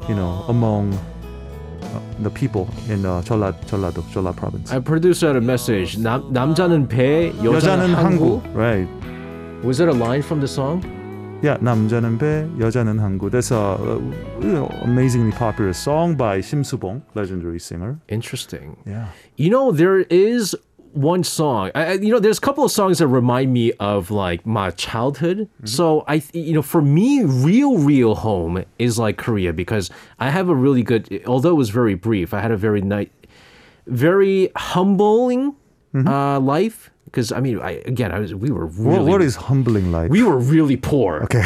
you 0.09 0.14
know 0.14 0.45
among 0.49 0.93
uh, 0.95 2.01
the 2.21 2.31
people 2.31 2.69
in 2.88 3.05
uh, 3.07 3.23
전라, 3.23 3.53
전라도, 3.67 4.03
전라 4.12 4.35
province. 4.35 4.73
I 4.73 4.81
produced 4.81 5.25
out 5.25 5.37
a 5.37 5.40
message. 5.40 5.99
남, 5.99 6.33
남자는 6.33 6.88
배, 6.88 7.33
여자는, 7.43 7.93
여자는 7.93 8.55
Right. 8.55 8.88
Was 9.64 9.79
that 9.79 9.88
a 9.88 9.93
line 9.93 10.23
from 10.23 10.40
the 10.40 10.49
song? 10.49 10.83
Yeah, 11.44 11.58
남자는 11.63 12.18
배, 12.18 12.50
여자는 12.60 13.00
항구. 13.00 13.30
That's 13.32 13.52
a 13.52 13.56
uh, 13.80 14.00
you 14.42 14.52
know, 14.52 14.68
amazingly 14.84 15.32
popular 15.32 15.72
song 15.72 16.15
by 16.15 16.39
Simsubong, 16.39 17.02
legendary 17.15 17.60
singer. 17.60 17.98
Interesting. 18.10 18.76
Yeah. 18.86 19.08
You 19.38 19.50
know, 19.50 19.72
there 19.72 20.00
is 20.10 20.54
one 20.92 21.24
song. 21.24 21.72
I, 21.76 21.86
I- 21.86 21.92
you 21.94 22.12
know, 22.12 22.20
there's 22.20 22.39
a 22.39 22.42
couple 22.42 22.65
of 22.65 22.72
songs 22.74 22.98
that 23.00 23.08
remind 23.08 23.54
me 23.54 23.72
of 23.80 24.12
like 24.12 24.46
my 24.46 24.72
childhood. 24.72 25.48
So 25.63 26.04
I, 26.10 26.22
you 26.34 26.52
know, 26.54 26.62
for 26.62 26.82
me, 26.82 27.24
real, 27.24 27.78
real 27.78 28.15
home 28.15 28.65
is 28.78 29.00
like 29.00 29.15
Korea 29.15 29.54
because 29.54 29.89
I 30.20 30.32
have 30.32 30.50
a 30.50 30.56
really 30.56 30.84
good. 30.84 31.08
Although 31.26 31.52
it 31.52 31.62
was 31.62 31.70
very 31.70 31.96
brief, 31.96 32.34
I 32.34 32.42
had 32.42 32.52
a 32.52 32.58
very 32.58 32.82
nice, 32.82 33.08
very 33.88 34.52
humbling 34.58 35.56
uh, 35.96 36.39
life. 36.42 36.92
Because 37.05 37.33
I 37.33 37.40
mean, 37.40 37.61
I 37.61 37.83
again, 37.87 38.12
I 38.12 38.19
was 38.19 38.35
we 38.35 38.51
were 38.51 38.67
really 38.67 38.99
What, 38.99 39.07
what 39.07 39.23
is 39.23 39.37
humbling 39.37 39.93
like? 39.93 40.11
we 40.11 40.23
were 40.23 40.38
really 40.38 40.77
poor. 40.77 41.23
okay. 41.25 41.45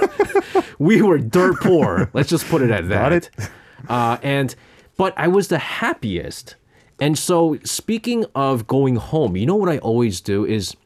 we 0.78 1.02
were 1.02 1.18
dirt 1.18 1.56
poor. 1.60 2.10
Let's 2.12 2.28
just 2.28 2.46
put 2.48 2.62
it 2.62 2.70
at 2.70 2.88
that. 2.88 3.02
Got 3.02 3.12
it. 3.12 3.30
Uh, 3.88 4.18
and 4.22 4.54
but 4.96 5.14
I 5.16 5.28
was 5.28 5.48
the 5.48 5.58
happiest. 5.58 6.56
And 7.00 7.18
so 7.18 7.58
speaking 7.64 8.26
of 8.34 8.66
going 8.66 8.96
home, 8.96 9.36
you 9.36 9.46
know 9.46 9.56
what 9.56 9.68
I 9.68 9.78
always 9.78 10.20
do 10.20 10.44
is 10.44 10.76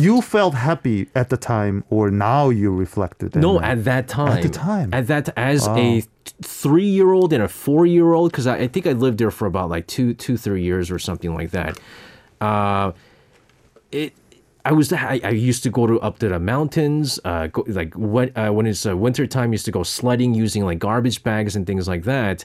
you 0.00 0.22
felt 0.22 0.54
happy 0.54 1.08
at 1.14 1.28
the 1.28 1.36
time, 1.36 1.84
or 1.90 2.10
now 2.10 2.50
you 2.50 2.72
reflected? 2.74 3.34
No, 3.34 3.60
at 3.60 3.84
that 3.84 4.06
time. 4.08 4.38
At 4.38 4.42
the 4.42 4.48
time. 4.48 4.94
At 4.94 5.08
that 5.08 5.30
as 5.36 5.66
a 5.66 6.04
three 6.42 6.86
year 6.86 7.12
old 7.12 7.32
and 7.32 7.42
a 7.42 7.48
four 7.48 7.84
year 7.84 8.12
old, 8.12 8.30
because 8.30 8.46
I, 8.46 8.58
I 8.58 8.68
think 8.68 8.86
I 8.86 8.92
lived 8.92 9.18
there 9.18 9.32
for 9.32 9.46
about 9.46 9.68
like 9.68 9.86
two, 9.88 10.14
two, 10.14 10.36
three 10.36 10.62
years 10.62 10.90
or 10.90 10.98
something 10.98 11.34
like 11.34 11.50
that. 11.50 11.78
Uh, 12.40 12.92
it. 13.92 14.12
I 14.64 14.72
was 14.72 14.92
I, 14.92 15.20
I 15.24 15.30
used 15.30 15.62
to 15.62 15.70
go 15.70 15.86
to 15.86 15.98
up 16.00 16.18
to 16.18 16.28
the 16.28 16.38
mountains, 16.38 17.18
uh, 17.24 17.46
go, 17.46 17.64
like 17.68 17.94
when 17.94 18.36
uh, 18.36 18.52
when 18.52 18.66
it's 18.66 18.84
uh, 18.84 18.96
winter 18.96 19.26
time, 19.26 19.52
used 19.52 19.64
to 19.64 19.70
go 19.72 19.82
sledding 19.82 20.34
using 20.34 20.64
like 20.64 20.78
garbage 20.78 21.22
bags 21.22 21.56
and 21.56 21.66
things 21.66 21.88
like 21.88 22.04
that. 22.04 22.44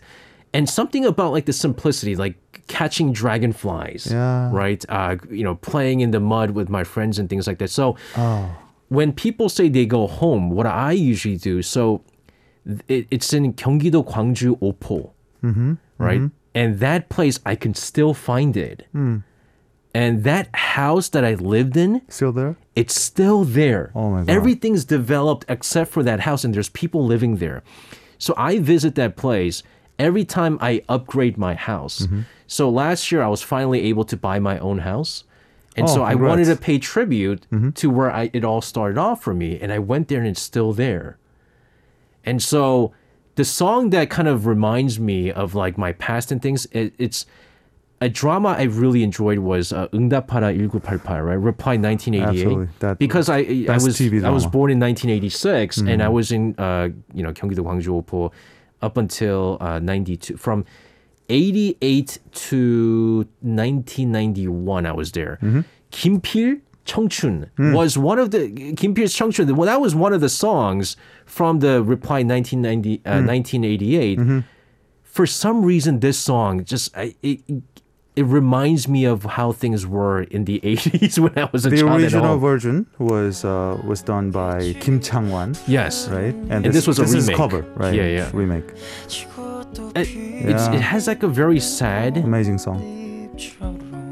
And 0.56 0.70
something 0.70 1.04
about 1.06 1.32
like 1.34 1.46
the 1.46 1.54
simplicity, 1.54 2.16
like 2.16 2.36
catching 2.68 3.12
dragonflies, 3.12 4.08
Yeah. 4.12 4.52
right? 4.54 4.86
Uh, 4.88 5.18
you 5.32 5.44
know, 5.44 5.56
playing 5.56 6.02
in 6.02 6.12
the 6.12 6.20
mud 6.20 6.52
with 6.52 6.70
my 6.70 6.84
friends 6.84 7.18
and 7.20 7.28
things 7.30 7.48
like 7.48 7.58
that. 7.58 7.72
So 7.72 7.98
Oh. 8.16 8.56
when 8.90 9.12
people 9.14 9.50
say 9.50 9.68
they 9.68 9.88
go 9.88 10.06
home, 10.08 10.52
what 10.52 10.68
I 10.68 10.92
usually 10.92 11.38
do, 11.38 11.62
so 11.64 12.04
it, 12.88 13.08
it's 13.10 13.34
in 13.34 13.54
Gyeonggi-do, 13.54 14.04
Gwangju, 14.04 14.60
Opo, 14.60 15.10
Mm-hmm. 15.44 15.74
right? 15.98 16.22
And 16.56 16.80
that 16.80 17.10
place, 17.10 17.40
I 17.46 17.56
can 17.56 17.74
still 17.74 18.14
find 18.14 18.56
it. 18.56 18.86
Hmm. 18.92 19.18
And 19.94 20.24
that 20.24 20.54
house 20.56 21.10
that 21.10 21.24
I 21.24 21.36
lived 21.36 21.78
in, 21.78 22.02
Still 22.10 22.32
there? 22.32 22.56
it's 22.76 23.00
still 23.00 23.44
there. 23.44 23.92
Oh 23.94 24.10
my 24.10 24.20
God. 24.24 24.30
Everything's 24.30 24.86
developed 24.86 25.46
except 25.48 25.92
for 25.92 26.02
that 26.04 26.22
house, 26.22 26.44
and 26.44 26.54
there's 26.54 26.70
people 26.70 27.06
living 27.06 27.38
there. 27.38 27.62
So 28.18 28.34
I 28.38 28.60
visit 28.60 28.96
that 28.96 29.16
place 29.16 29.62
every 30.00 30.26
time 30.26 30.58
I 30.62 30.82
upgrade 30.90 31.38
my 31.38 31.54
house. 31.54 32.00
Mm-hmm. 32.08 32.22
So 32.48 32.70
last 32.70 33.12
year, 33.12 33.22
I 33.22 33.28
was 33.28 33.42
finally 33.44 33.84
able 33.84 34.06
to 34.06 34.18
buy 34.18 34.40
my 34.40 34.58
own 34.60 34.80
house. 34.80 35.24
And 35.76 35.88
Oh, 35.88 35.94
so 35.96 36.04
I 36.04 36.16
wanted 36.16 36.46
to 36.46 36.56
congrats. 36.56 36.60
Mm-hmm. 36.60 36.64
pay 36.66 36.80
tribute 36.80 37.76
to 37.76 37.90
where 37.90 38.12
I, 38.12 38.30
it 38.34 38.44
all 38.44 38.62
started 38.62 38.98
off 38.98 39.22
for 39.24 39.34
me. 39.34 39.60
And 39.60 39.72
I 39.72 39.80
went 39.80 40.08
there 40.08 40.20
and 40.20 40.28
it's 40.28 40.42
still 40.42 40.72
there. 40.74 41.18
And 42.26 42.42
so 42.42 42.94
the 43.36 43.44
song 43.46 43.90
that 43.92 44.10
kind 44.10 44.28
of 44.28 44.46
reminds 44.46 45.00
me 45.00 45.32
of 45.32 45.56
like 45.56 45.78
my 45.78 45.94
past 45.94 46.32
and 46.32 46.42
things, 46.42 46.68
it, 46.72 46.94
it's 46.98 47.26
a 48.03 48.09
drama 48.09 48.51
I 48.57 48.65
really 48.71 49.03
enjoyed 49.03 49.41
was 49.41 49.73
uh, 49.73 49.89
응답하라 49.93 50.55
1988, 50.55 51.23
right? 51.23 51.35
Reply 51.35 51.77
1988. 51.77 52.23
Absolutely. 52.23 52.69
That- 52.79 52.99
because 52.99 53.29
I 53.29 53.39
I 53.39 53.67
best 53.67 53.87
was 53.87 53.97
TV 53.99 54.23
I 54.25 54.31
was 54.31 54.45
drama. 54.45 54.53
born 54.53 54.71
in 54.71 54.79
1986 54.79 55.79
and 55.83 56.03
I 56.03 56.09
was 56.09 56.31
in 56.31 56.55
uh 56.59 56.89
you 57.13 57.23
know 57.25 57.33
경기도 57.33 57.65
광주 57.67 57.91
오포 57.91 58.31
up 58.83 58.97
until 58.97 59.59
uh 59.61 59.81
92 59.83 60.37
from 60.39 60.65
88 61.29 62.19
to 62.49 63.27
1991 63.43 64.87
I 64.87 64.93
was 64.93 65.13
there. 65.13 65.39
김필 65.91 66.61
청춘 66.87 67.49
was 67.75 67.99
one 67.99 68.19
of 68.19 68.31
the 68.31 68.49
김필's 68.77 69.13
청춘. 69.15 69.51
Well, 69.57 69.67
that 69.67 69.81
was 69.81 69.95
one 69.95 70.13
of 70.13 70.21
the 70.21 70.29
songs 70.31 70.97
from 71.27 71.59
the 71.61 71.83
Reply 71.83 72.23
1990 72.23 73.03
uh, 73.05 73.21
1988. 73.27 74.45
For 75.05 75.27
some 75.27 75.65
reason, 75.65 76.01
this 76.01 76.17
song 76.19 76.65
just 76.65 76.97
I, 76.97 77.15
it 77.23 77.43
it 78.16 78.26
reminds 78.26 78.88
me 78.88 79.06
of 79.06 79.24
how 79.24 79.52
things 79.52 79.88
were 79.88 80.22
in 80.24 80.46
the 80.46 80.60
80s 80.64 81.18
when 81.20 81.34
I 81.38 81.50
was 81.52 81.66
a 81.66 81.70
The 81.70 81.78
child 81.78 81.90
at 81.92 82.02
original 82.02 82.38
version 82.38 82.86
was 83.00 83.44
uh, 83.44 83.82
was 83.88 84.02
done 84.04 84.30
by 84.32 84.74
Kim 84.80 85.00
Chang-wan, 85.02 85.56
Yes, 85.68 86.08
right? 86.10 86.36
And 86.50 86.66
this 86.66 86.86
was 86.88 87.00
a 87.00 87.02
this 87.04 87.14
is 87.14 87.26
remake. 87.28 87.38
cover, 87.38 87.62
right? 87.76 87.94
Yeah, 87.94 88.06
yeah. 88.18 88.30
Remake. 88.34 88.70
It, 89.96 90.08
it's, 90.08 90.68
Yeah. 90.68 90.74
it 90.76 90.82
has 90.82 91.08
like 91.08 91.24
a 91.24 91.28
very 91.28 91.60
sad. 91.60 92.18
Amazing 92.18 92.58
song. 92.60 92.80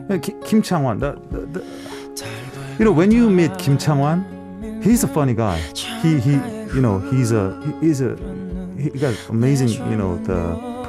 Yeah, 0.09 0.17
Kim 0.17 0.61
Chang-wan. 0.61 0.99
The, 0.99 1.11
the, 1.31 1.39
the, 1.53 1.61
you 2.79 2.85
know, 2.85 2.91
when 2.91 3.11
you 3.11 3.29
meet 3.29 3.57
Kim 3.59 3.77
Chang-wan, 3.77 4.25
he's 4.83 5.03
a 5.03 5.07
funny 5.07 5.33
guy. 5.33 5.57
He 6.01 6.19
he, 6.19 6.33
you 6.75 6.81
know, 6.81 6.99
he's 7.11 7.31
a 7.31 7.43
he- 7.65 7.87
he's 7.87 8.01
a 8.01 8.17
he 8.77 8.89
got 8.97 9.13
amazing, 9.29 9.69
you 9.91 9.95
know, 9.95 10.17
the 10.17 10.39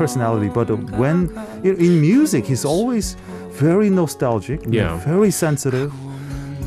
personality. 0.02 0.50
But 0.50 0.70
uh, 0.70 0.76
when 0.98 1.30
you 1.63 1.74
know, 1.74 1.80
in 1.80 2.02
music, 2.02 2.46
he's 2.46 2.66
always 2.66 3.16
very 3.52 3.90
nostalgic. 3.90 4.63
you 4.66 4.72
know, 4.72 4.96
Yeah. 4.96 4.98
very 5.06 5.32
sensitive. 5.32 5.92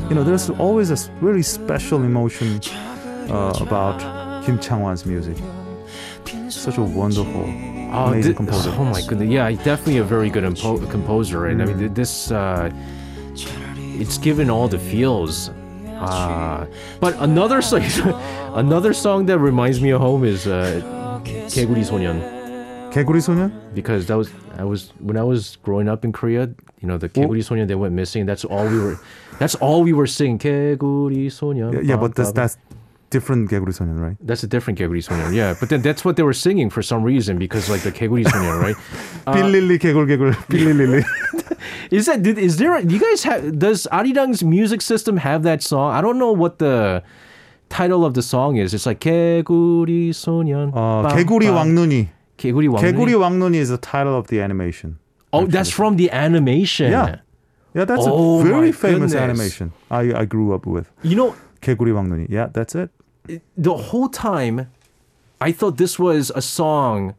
You 0.09 0.15
know, 0.15 0.23
there's 0.23 0.49
always 0.59 0.89
a 0.91 0.99
s- 0.99 1.09
really 1.21 1.41
special 1.43 2.03
emotion 2.03 2.59
uh, 3.29 3.53
about 3.61 3.99
Kim 4.43 4.59
Chang-wan's 4.59 5.05
music. 5.05 5.37
Such 6.49 6.77
a 6.77 6.81
wonderful, 6.83 7.45
Oh, 7.93 8.11
amazing 8.11 8.33
thi- 8.33 8.37
composer. 8.37 8.71
oh 8.77 8.83
my 8.85 9.01
goodness! 9.07 9.29
Yeah, 9.29 9.49
definitely 9.51 9.97
a 9.99 10.03
very 10.03 10.29
good 10.29 10.43
impo- 10.43 10.83
composer, 10.91 11.47
and 11.47 11.61
I 11.61 11.65
Mm. 11.65 11.67
mean 11.69 11.79
th- 11.79 11.93
this. 11.95 12.31
Uh, 12.31 12.69
it's 13.99 14.17
given 14.17 14.49
all 14.49 14.67
the 14.67 14.79
feels. 14.79 15.49
Uh, 16.01 16.65
but 16.99 17.15
another 17.21 17.61
song, 17.61 17.83
another 18.55 18.91
song 18.93 19.25
that 19.27 19.39
reminds 19.39 19.79
me 19.79 19.91
of 19.91 20.01
home 20.01 20.25
is 20.25 20.47
uh, 20.47 20.81
개구리 21.23 21.83
소년. 21.85 22.19
개구리 22.95 23.21
소년? 23.21 23.51
because 23.73 24.05
that 24.07 24.17
was 24.17 24.29
I 24.57 24.63
was 24.63 24.91
when 24.99 25.17
I 25.17 25.23
was 25.23 25.57
growing 25.63 25.87
up 25.87 26.03
in 26.03 26.11
Korea. 26.11 26.49
You 26.81 26.87
know, 26.87 26.97
the 26.97 27.09
개구리 27.09 27.41
소년 27.43 27.67
they 27.67 27.75
went 27.75 27.93
missing. 27.93 28.25
That's 28.25 28.43
all 28.43 28.67
we 28.67 28.79
were. 28.79 28.99
That's 29.39 29.55
all 29.55 29.83
we 29.83 29.93
were 29.93 30.07
singing. 30.07 30.39
개구리 30.39 31.31
소년. 31.31 31.73
Yeah, 31.73 31.95
yeah, 31.95 31.95
but 31.95 32.15
that's 32.15 32.31
ba, 32.31 32.35
ba. 32.35 32.41
that's 32.41 32.57
different 33.09 33.49
개구리 33.49 33.71
소년, 33.71 33.99
right? 33.99 34.17
that's 34.21 34.43
a 34.43 34.47
different 34.47 34.79
개구리 34.79 35.03
소년. 35.03 35.33
Yeah, 35.33 35.55
but 35.59 35.69
then 35.69 35.81
that's 35.81 36.03
what 36.03 36.15
they 36.15 36.23
were 36.23 36.33
singing 36.35 36.69
for 36.69 36.81
some 36.81 37.03
reason 37.03 37.37
because 37.37 37.69
like 37.69 37.81
the 37.81 37.91
개구리 37.91 38.25
소년, 38.25 38.59
right? 38.59 38.75
Uh, 39.25 39.33
빌릴리 39.33 39.79
개굴 39.79 40.07
개굴 40.07 40.35
빌릴릴리. 40.47 41.03
Is 41.91 42.05
that 42.07 42.23
did, 42.23 42.37
is 42.39 42.57
there? 42.57 42.81
Do 42.81 42.93
you 42.95 42.99
guys 43.01 43.23
have? 43.23 43.59
Does 43.59 43.87
Arirang's 43.91 44.43
music 44.43 44.81
system 44.81 45.17
have 45.17 45.43
that 45.43 45.61
song? 45.61 45.93
I 45.93 46.01
don't 46.01 46.17
know 46.17 46.31
what 46.31 46.57
the 46.59 47.03
title 47.69 48.03
of 48.05 48.15
the 48.15 48.21
song 48.23 48.57
is. 48.57 48.73
It's 48.73 48.85
like 48.85 48.99
개구리 48.99 50.11
소년. 50.11 50.71
어, 50.73 51.03
빰, 51.07 51.11
개구리 51.15 51.47
빰. 51.47 51.55
왕눈이. 51.55 52.14
개구리 52.37 52.67
왕눈이. 52.67 52.81
개구리 52.91 53.13
왕눈이 53.13 53.57
is 53.57 53.69
the 53.69 53.77
title 53.77 54.15
of 54.15 54.27
the 54.27 54.41
animation. 54.41 54.97
Oh, 55.33 55.45
that's 55.45 55.69
from 55.71 55.95
the 55.97 56.09
animation. 56.11 56.91
Yeah. 56.91 57.19
Yeah, 57.73 57.85
that's 57.85 58.03
Oh 58.05 58.41
a 58.41 58.43
very 58.43 58.67
my 58.67 58.71
famous 58.73 59.13
goodness. 59.13 59.15
animation. 59.15 59.71
I 59.89 60.11
I 60.13 60.25
grew 60.25 60.51
up 60.53 60.65
with. 60.67 60.91
You 61.03 61.15
know, 61.15 61.35
개구리 61.61 61.91
왕눈이. 61.93 62.27
Yeah, 62.29 62.47
that's 62.51 62.75
it. 62.75 62.89
the 63.55 63.75
whole 63.93 64.09
time 64.09 64.67
I 65.39 65.51
thought 65.53 65.77
this 65.77 65.97
was 65.97 66.31
a 66.35 66.41
song 66.41 67.13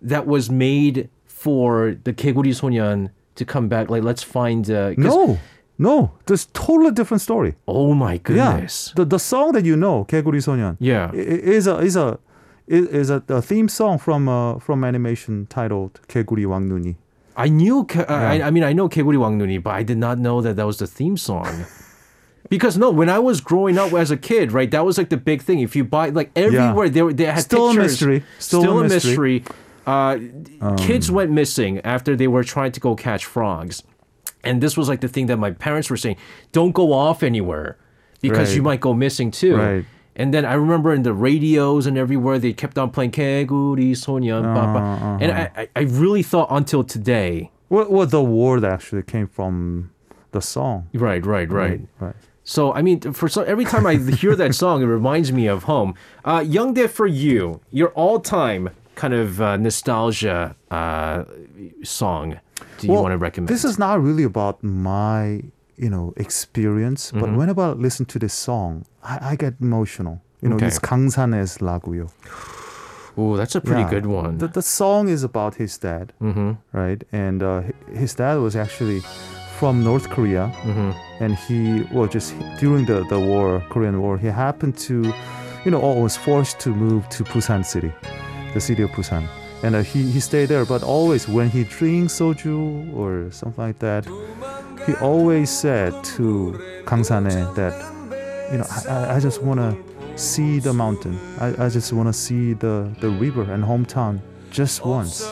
that 0.00 0.26
was 0.26 0.48
made 0.50 1.10
for 1.26 1.96
the 2.04 2.12
개구리 2.14 2.54
소년 2.54 3.10
to 3.36 3.44
come 3.44 3.68
back. 3.68 3.90
Like, 3.90 4.02
let's 4.02 4.22
find. 4.22 4.64
Uh, 4.70 4.94
'cause- 4.94 5.04
No. 5.04 5.38
No, 5.80 6.12
this 6.26 6.44
totally 6.52 6.92
different 6.92 7.22
story. 7.24 7.56
Oh 7.66 7.94
my 7.94 8.20
Yeah. 8.28 8.60
goodness. 8.60 8.92
The 8.96 9.04
the 9.04 9.18
song 9.18 9.52
that 9.52 9.64
you 9.64 9.76
know, 9.76 10.04
개구리 10.08 10.40
소년. 10.44 10.76
Yeah. 10.78 11.08
i- 11.12 11.56
is 11.56 11.66
a 11.66 11.80
is 11.80 11.96
a 11.96 12.18
is 12.66 12.86
is 12.88 13.10
a, 13.10 13.22
a 13.28 13.42
theme 13.42 13.68
song 13.68 13.98
from 13.98 14.28
uh, 14.28 14.58
from 14.58 14.84
animation 14.84 15.46
titled 15.48 16.00
개구리 16.08 16.44
왕눈이. 16.46 16.96
I 17.36 17.48
knew. 17.48 17.84
Ke- 17.84 17.98
uh, 18.00 18.06
Yeah. 18.08 18.30
I, 18.30 18.42
I 18.48 18.50
mean, 18.50 18.64
I 18.64 18.72
know 18.72 18.88
개구리 18.88 19.16
왕눈이, 19.16 19.62
but 19.62 19.70
I 19.74 19.82
did 19.82 19.98
not 19.98 20.18
know 20.18 20.40
that 20.42 20.56
that 20.56 20.66
was 20.66 20.78
the 20.78 20.86
theme 20.86 21.16
song. 21.16 21.46
Because 22.48 22.76
no, 22.76 22.90
when 22.90 23.08
I 23.08 23.18
was 23.18 23.40
growing 23.40 23.78
up 23.78 23.92
as 23.92 24.10
a 24.10 24.16
kid, 24.16 24.50
right, 24.50 24.70
that 24.72 24.84
was 24.84 24.98
like 24.98 25.08
the 25.10 25.16
big 25.16 25.40
thing. 25.42 25.60
If 25.60 25.76
you 25.76 25.84
buy 25.84 26.08
like 26.10 26.30
everywhere, 26.34 26.88
they 26.88 27.02
were 27.02 27.12
they 27.12 27.26
had 27.26 27.40
Still 27.46 27.66
a 27.68 27.70
pictures. 27.70 27.92
mystery. 27.92 28.24
Still 28.38 28.78
a 28.78 28.84
a 28.84 28.88
mystery. 28.88 29.44
mystery. 29.46 29.56
Uh, 29.86 30.18
kids 30.76 31.10
went 31.10 31.30
missing 31.30 31.80
after 31.84 32.16
they 32.16 32.26
were 32.28 32.42
trying 32.44 32.72
to 32.72 32.80
go 32.80 32.94
catch 32.96 33.24
frogs, 33.24 33.82
and 34.42 34.60
this 34.60 34.76
was 34.76 34.88
like 34.88 35.00
the 35.00 35.08
thing 35.08 35.26
that 35.26 35.36
my 35.38 35.50
parents 35.52 35.88
were 35.90 35.96
saying: 35.96 36.16
don't 36.52 36.72
go 36.72 36.92
off 36.92 37.22
anywhere 37.22 37.78
because 38.20 38.54
you 38.56 38.62
Right. 38.62 38.76
might 38.76 38.80
go 38.80 38.94
missing 38.94 39.30
too. 39.30 39.56
Right. 39.56 39.84
And 40.15 40.33
then 40.33 40.45
I 40.45 40.53
remember 40.53 40.93
in 40.93 41.03
the 41.03 41.13
radios 41.13 41.85
and 41.85 41.97
everywhere 41.97 42.39
they 42.39 42.53
kept 42.53 42.77
on 42.77 42.91
playing 42.91 43.11
Keguri 43.11 43.95
Sonya 43.97 44.35
uh, 44.35 45.17
and 45.19 45.31
uh-huh. 45.31 45.49
I, 45.57 45.69
I 45.75 45.81
really 45.81 46.23
thought 46.23 46.47
until 46.49 46.83
today. 46.83 47.51
Well, 47.69 48.05
the 48.05 48.23
word 48.23 48.63
actually 48.63 49.03
came 49.03 49.27
from 49.27 49.91
the 50.31 50.41
song. 50.41 50.87
Right, 50.93 51.25
right, 51.25 51.49
right. 51.49 51.81
right. 51.99 52.15
So 52.43 52.73
I 52.73 52.81
mean, 52.83 53.01
for 53.01 53.27
so 53.27 53.41
every 53.41 53.65
time 53.65 53.85
I 53.87 53.95
hear 53.95 54.35
that 54.35 54.53
song, 54.63 54.81
it 54.83 54.85
reminds 54.85 55.31
me 55.31 55.47
of 55.47 55.63
home. 55.63 55.95
Uh, 56.23 56.43
Young 56.45 56.73
Dae 56.73 56.87
for 56.87 57.07
you, 57.07 57.59
your 57.71 57.89
all-time 57.89 58.69
kind 58.93 59.13
of 59.13 59.41
uh, 59.41 59.57
nostalgia 59.57 60.55
uh, 60.71 61.23
song. 61.83 62.39
Do 62.77 62.87
you 62.87 62.93
want 62.93 63.13
to 63.13 63.17
recommend? 63.17 63.49
This 63.49 63.65
is 63.65 63.79
not 63.79 64.01
really 64.01 64.23
about 64.23 64.63
my 64.63 65.41
you 65.75 65.89
know 65.89 66.13
experience, 66.17 67.11
but 67.11 67.23
mm-hmm. 67.23 67.35
whenever 67.35 67.61
I 67.61 67.69
listen 67.71 68.05
to 68.05 68.19
this 68.19 68.33
song, 68.33 68.85
I, 69.05 69.31
I 69.31 69.35
get 69.35 69.55
emotional. 69.61 70.21
You 70.41 70.49
know, 70.49 70.55
okay. 70.57 70.67
it's 70.67 70.79
강산에서 70.79 71.59
라고요. 71.59 72.09
Oh, 73.17 73.37
that's 73.37 73.55
a 73.55 73.61
pretty 73.61 73.81
yeah. 73.81 73.89
good 73.89 74.05
one. 74.05 74.37
The, 74.39 74.49
the 74.49 74.61
song 74.61 75.07
is 75.07 75.23
about 75.23 75.55
his 75.55 75.77
dad, 75.77 76.11
mm-hmm. 76.21 76.53
right? 76.73 77.01
And 77.13 77.41
uh, 77.41 77.61
his 77.93 78.13
dad 78.13 78.39
was 78.39 78.57
actually 78.57 79.01
from 79.57 79.83
North 79.83 80.09
Korea, 80.09 80.51
mm-hmm. 80.63 80.91
and 81.23 81.35
he 81.35 81.87
well, 81.93 82.07
just 82.07 82.35
during 82.59 82.85
the 82.85 83.05
the 83.07 83.19
war, 83.19 83.63
Korean 83.69 84.01
War, 84.01 84.17
he 84.17 84.27
happened 84.27 84.77
to, 84.89 85.13
you 85.63 85.71
know, 85.71 85.79
or 85.79 86.03
was 86.03 86.17
forced 86.17 86.59
to 86.59 86.71
move 86.71 87.07
to 87.09 87.23
Busan 87.23 87.65
City, 87.65 87.93
the 88.53 88.59
city 88.59 88.83
of 88.83 88.91
Busan. 88.91 89.25
And 89.63 89.75
uh, 89.75 89.81
he, 89.81 90.11
he 90.11 90.19
stayed 90.19 90.49
there, 90.49 90.65
but 90.65 90.83
always 90.83 91.27
when 91.27 91.49
he 91.49 91.63
drinks 91.63 92.19
soju 92.19 92.93
or 92.93 93.31
something 93.31 93.63
like 93.63 93.79
that, 93.79 94.05
he 94.85 94.93
always 94.95 95.49
said 95.49 96.03
to 96.03 96.83
Kang 96.85 97.03
Sane 97.03 97.47
that 97.55 97.73
you 98.51 98.57
know, 98.59 98.65
I- 98.87 99.15
I, 99.15 99.19
just 99.19 99.41
want 99.41 99.59
to 99.59 100.17
see 100.17 100.59
the 100.59 100.73
mountain. 100.73 101.17
I, 101.39 101.65
I 101.65 101.69
just 101.69 101.91
want 101.93 102.07
to 102.09 102.13
see 102.13 102.53
the, 102.53 102.89
the 102.99 103.09
river 103.09 103.43
and 103.43 103.63
hometown 103.63 104.19
just 104.51 104.85
once. 104.85 105.27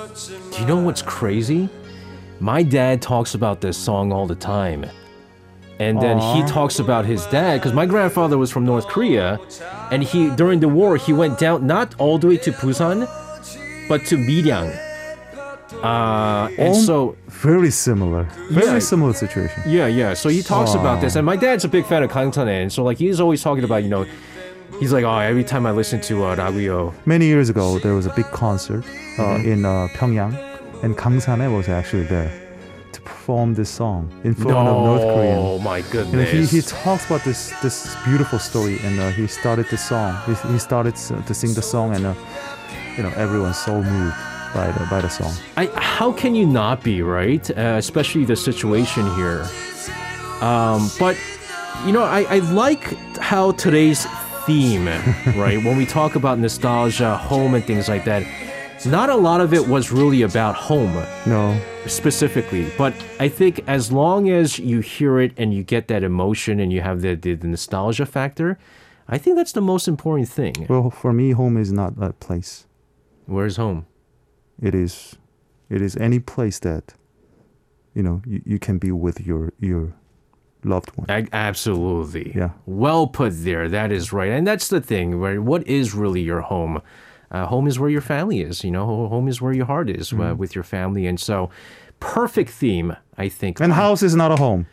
Do 0.52 0.60
you 0.62 0.66
know 0.68 0.78
what's 0.80 1.02
crazy? 1.02 1.70
My 2.40 2.64
dad 2.64 3.02
talks 3.02 3.36
about 3.36 3.62
this 3.62 3.78
song 3.78 4.12
all 4.12 4.28
the 4.28 4.36
time. 4.36 4.86
And 5.80 6.02
then 6.02 6.20
he 6.20 6.44
talks 6.44 6.80
about 6.80 7.06
his 7.06 7.26
dad 7.28 7.58
because 7.60 7.74
my 7.74 7.86
grandfather 7.86 8.38
was 8.38 8.52
from 8.52 8.64
North 8.66 8.88
Korea 8.88 9.40
and 9.92 10.04
he 10.04 10.30
during 10.36 10.60
the 10.60 10.70
war 10.70 10.98
he 10.98 11.14
went 11.14 11.40
down 11.40 11.66
not 11.66 11.96
all 11.98 12.18
the 12.20 12.28
way 12.28 12.38
to 12.38 12.52
Busan 12.52 13.08
but 13.90 14.06
to 14.06 14.16
Miryang. 14.16 14.72
Uh, 15.82 16.50
and 16.58 16.70
Oh. 16.76 16.82
so 16.90 17.16
Very 17.28 17.72
similar. 17.72 18.26
Very 18.52 18.68
Yeah. 18.68 18.80
similar 18.80 19.14
situation. 19.14 19.64
yeah, 19.66 19.88
yeah. 19.88 20.14
So 20.14 20.30
he 20.30 20.42
talks 20.42 20.74
about 20.76 21.02
this 21.02 21.16
and 21.18 21.26
my 21.26 21.36
dad's 21.36 21.66
a 21.66 21.68
big 21.68 21.86
fan 21.86 22.04
of 22.04 22.10
Kang 22.12 22.32
Sane 22.32 22.48
and 22.48 22.72
so 22.72 22.84
like 22.84 22.98
he's 22.98 23.20
always 23.20 23.42
talking 23.42 23.64
about, 23.66 23.84
you 23.84 23.90
know, 23.90 24.06
he's 24.80 24.94
like, 24.94 25.04
"Oh, 25.04 25.18
every 25.18 25.44
time 25.44 25.66
I 25.66 25.72
listen 25.72 26.00
to 26.02 26.24
uh, 26.26 26.36
Raguyo, 26.38 26.94
Many 27.06 27.26
years 27.26 27.50
ago, 27.50 27.80
there 27.80 27.94
was 27.96 28.06
a 28.06 28.14
big 28.16 28.30
concert 28.32 28.84
uh, 29.20 29.22
Mhm. 29.24 29.46
in 29.52 29.66
uh, 29.66 29.88
Pyongyang, 29.98 30.34
and 30.84 30.98
Kang 30.98 31.20
Sane 31.20 31.52
was 31.54 31.68
actually 31.68 32.04
there 32.04 32.32
to 32.94 33.02
perform 33.02 33.54
this 33.56 33.70
song 33.70 34.08
in 34.24 34.34
front 34.36 34.56
of 34.58 34.76
North 34.90 35.02
Korean. 35.02 35.38
Oh 35.40 35.60
my 35.60 35.82
goodness. 35.92 36.30
he, 36.32 36.46
he 36.58 36.62
talks 36.62 37.06
about 37.08 37.24
this 37.26 37.52
this 37.62 37.78
beautiful 38.06 38.40
story, 38.40 38.80
and 38.86 39.00
uh, 39.02 39.10
he 39.18 39.28
started 39.28 39.66
the 39.70 39.78
song. 39.78 40.16
He, 40.28 40.34
he 40.54 40.60
started 40.60 40.96
to 41.28 41.34
sing 41.34 41.54
the 41.56 41.62
song, 41.62 41.94
and 41.96 42.06
uh, 42.06 42.14
you 42.96 43.04
know 43.04 43.12
everyone's 43.18 43.58
so 43.58 43.74
moved 43.84 44.16
by 44.54 44.72
the 44.72 44.86
by 44.90 45.02
the 45.02 45.10
song. 45.10 45.34
I, 45.58 45.66
how 45.76 46.12
can 46.12 46.36
you 46.36 46.46
not 46.46 46.84
be 46.84 47.02
right? 47.02 47.50
Uh, 47.52 47.76
especially 47.78 48.26
the 48.26 48.36
situation 48.36 49.14
here. 49.16 49.48
Um, 50.42 50.90
but 51.00 51.18
you 51.86 51.92
know, 51.92 52.04
I, 52.04 52.22
I 52.30 52.40
like 52.40 52.84
how 53.18 53.52
today's 53.54 54.06
theme, 54.46 54.86
right? 55.38 55.58
when 55.64 55.78
we 55.78 55.86
talk 55.86 56.16
about 56.16 56.40
nostalgia, 56.40 57.18
home, 57.18 57.56
and 57.56 57.64
things 57.64 57.88
like 57.88 58.06
that, 58.06 58.24
not 58.86 59.10
a 59.10 59.16
lot 59.16 59.40
of 59.42 59.54
it 59.54 59.68
was 59.68 59.92
really 59.92 60.24
about 60.24 60.56
home 60.56 60.94
No, 61.26 61.58
specifically. 61.88 62.70
But 62.78 62.94
I 63.20 63.30
think 63.30 63.62
as 63.68 63.92
long 63.92 64.30
as 64.30 64.60
you 64.60 64.82
hear 64.82 65.20
it 65.20 65.32
and 65.38 65.54
you 65.54 65.64
get 65.64 65.88
that 65.88 66.04
emotion 66.04 66.60
and 66.60 66.72
you 66.74 66.82
have 66.82 67.02
the, 67.02 67.16
the, 67.16 67.34
the 67.36 67.48
nostalgia 67.48 68.06
factor, 68.06 68.58
I 69.08 69.18
think 69.18 69.38
that's 69.38 69.54
the 69.54 69.62
most 69.62 69.88
important 69.88 70.28
thing. 70.30 70.66
well, 70.70 70.90
for 70.90 71.14
me, 71.14 71.32
home 71.32 71.58
is 71.58 71.72
not 71.72 71.94
a 72.02 72.12
place. 72.14 72.66
Where's 73.26 73.56
home? 73.58 73.86
It 74.62 74.76
is, 74.76 75.16
it 75.70 75.82
is 75.82 75.96
any 75.98 76.20
place 76.20 76.60
that, 76.60 76.94
you 77.94 78.04
know, 78.04 78.22
you, 78.26 78.42
you 78.46 78.60
can 78.60 78.78
be 78.78 78.92
with 78.92 79.22
your 79.22 79.52
your 79.60 79.94
loved 80.64 80.92
one. 80.96 81.28
Absolutely. 81.34 82.32
Yeah. 82.36 82.52
Well 82.66 83.08
put 83.08 83.34
there. 83.44 83.68
That 83.70 83.92
is 83.92 84.14
right. 84.14 84.30
And 84.30 84.48
that's 84.48 84.70
the 84.70 84.80
thing, 84.82 85.16
right? 85.20 85.40
What 85.40 85.68
is 85.68 85.94
really 85.94 86.22
your 86.22 86.42
home? 86.42 86.82
Uh, 87.32 87.48
home 87.48 87.68
is 87.68 87.80
where 87.80 87.90
your 87.90 88.02
family 88.02 88.42
is. 88.42 88.64
You 88.64 88.72
know, 88.72 88.86
home 89.08 89.28
is 89.28 89.42
where 89.42 89.54
your 89.54 89.66
heart 89.66 89.90
is 89.90 90.12
Mm-hmm. 90.12 90.22
uh, 90.22 90.34
with 90.36 90.56
your 90.56 90.64
family. 90.64 91.06
And 91.08 91.20
so, 91.20 91.50
perfect 92.00 92.50
theme, 92.52 92.96
I 93.18 93.28
think. 93.30 93.60
And 93.60 93.74
house 93.74 94.04
is 94.04 94.16
not 94.16 94.32
a 94.32 94.36
home. 94.38 94.68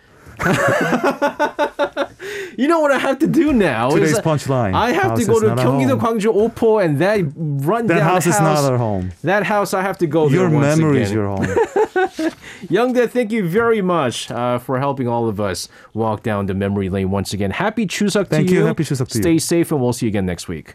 You 2.61 2.69
know 2.69 2.81
what 2.81 2.93
I 2.93 2.99
have 2.99 3.19
to 3.21 3.27
do 3.27 3.55
now? 3.55 3.89
Today's 3.89 4.19
punchline. 4.19 4.75
I 4.75 4.93
have 4.93 5.13
House 5.13 5.21
to 5.21 5.25
go 5.25 5.41
to 5.41 5.47
Gyeonggi-do. 5.47 5.97
Gwangju 5.97 6.51
Opo 6.51 6.85
and 6.85 6.99
that 6.99 7.21
run 7.35 7.87
That 7.87 7.99
down 7.99 8.03
house 8.03 8.27
is 8.27 8.39
not 8.39 8.71
a 8.71 8.77
home. 8.77 9.13
That 9.23 9.45
house, 9.45 9.73
I 9.73 9.81
have 9.81 9.97
to 9.99 10.07
go 10.07 10.29
there 10.29 10.41
Your 10.41 10.51
once 10.51 10.77
memory 10.77 11.01
is 11.01 11.11
your 11.11 11.27
home. 11.27 11.47
Young 12.69 12.93
Dae, 12.93 13.07
thank 13.07 13.33
you 13.33 13.49
very 13.49 13.81
much 13.81 14.31
uh, 14.31 14.59
for 14.59 14.79
helping 14.79 15.09
all 15.09 15.27
of 15.27 15.41
us 15.41 15.69
walk 15.95 16.23
down 16.23 16.47
the 16.47 16.55
memory 16.55 16.91
lane 16.91 17.11
once 17.11 17.33
again. 17.33 17.51
Happy 17.51 17.87
Chuseok 17.87 18.25
to 18.25 18.37
Thank 18.37 18.51
you. 18.51 18.59
you. 18.59 18.67
Happy 18.67 18.85
Chuseok 18.85 19.09
to 19.09 19.19
you. 19.19 19.23
Stay 19.23 19.39
safe, 19.39 19.73
and 19.73 19.81
we'll 19.81 19.95
see 19.95 20.05
you 20.07 20.11
again 20.11 20.27
next 20.27 20.47
week. 20.47 20.75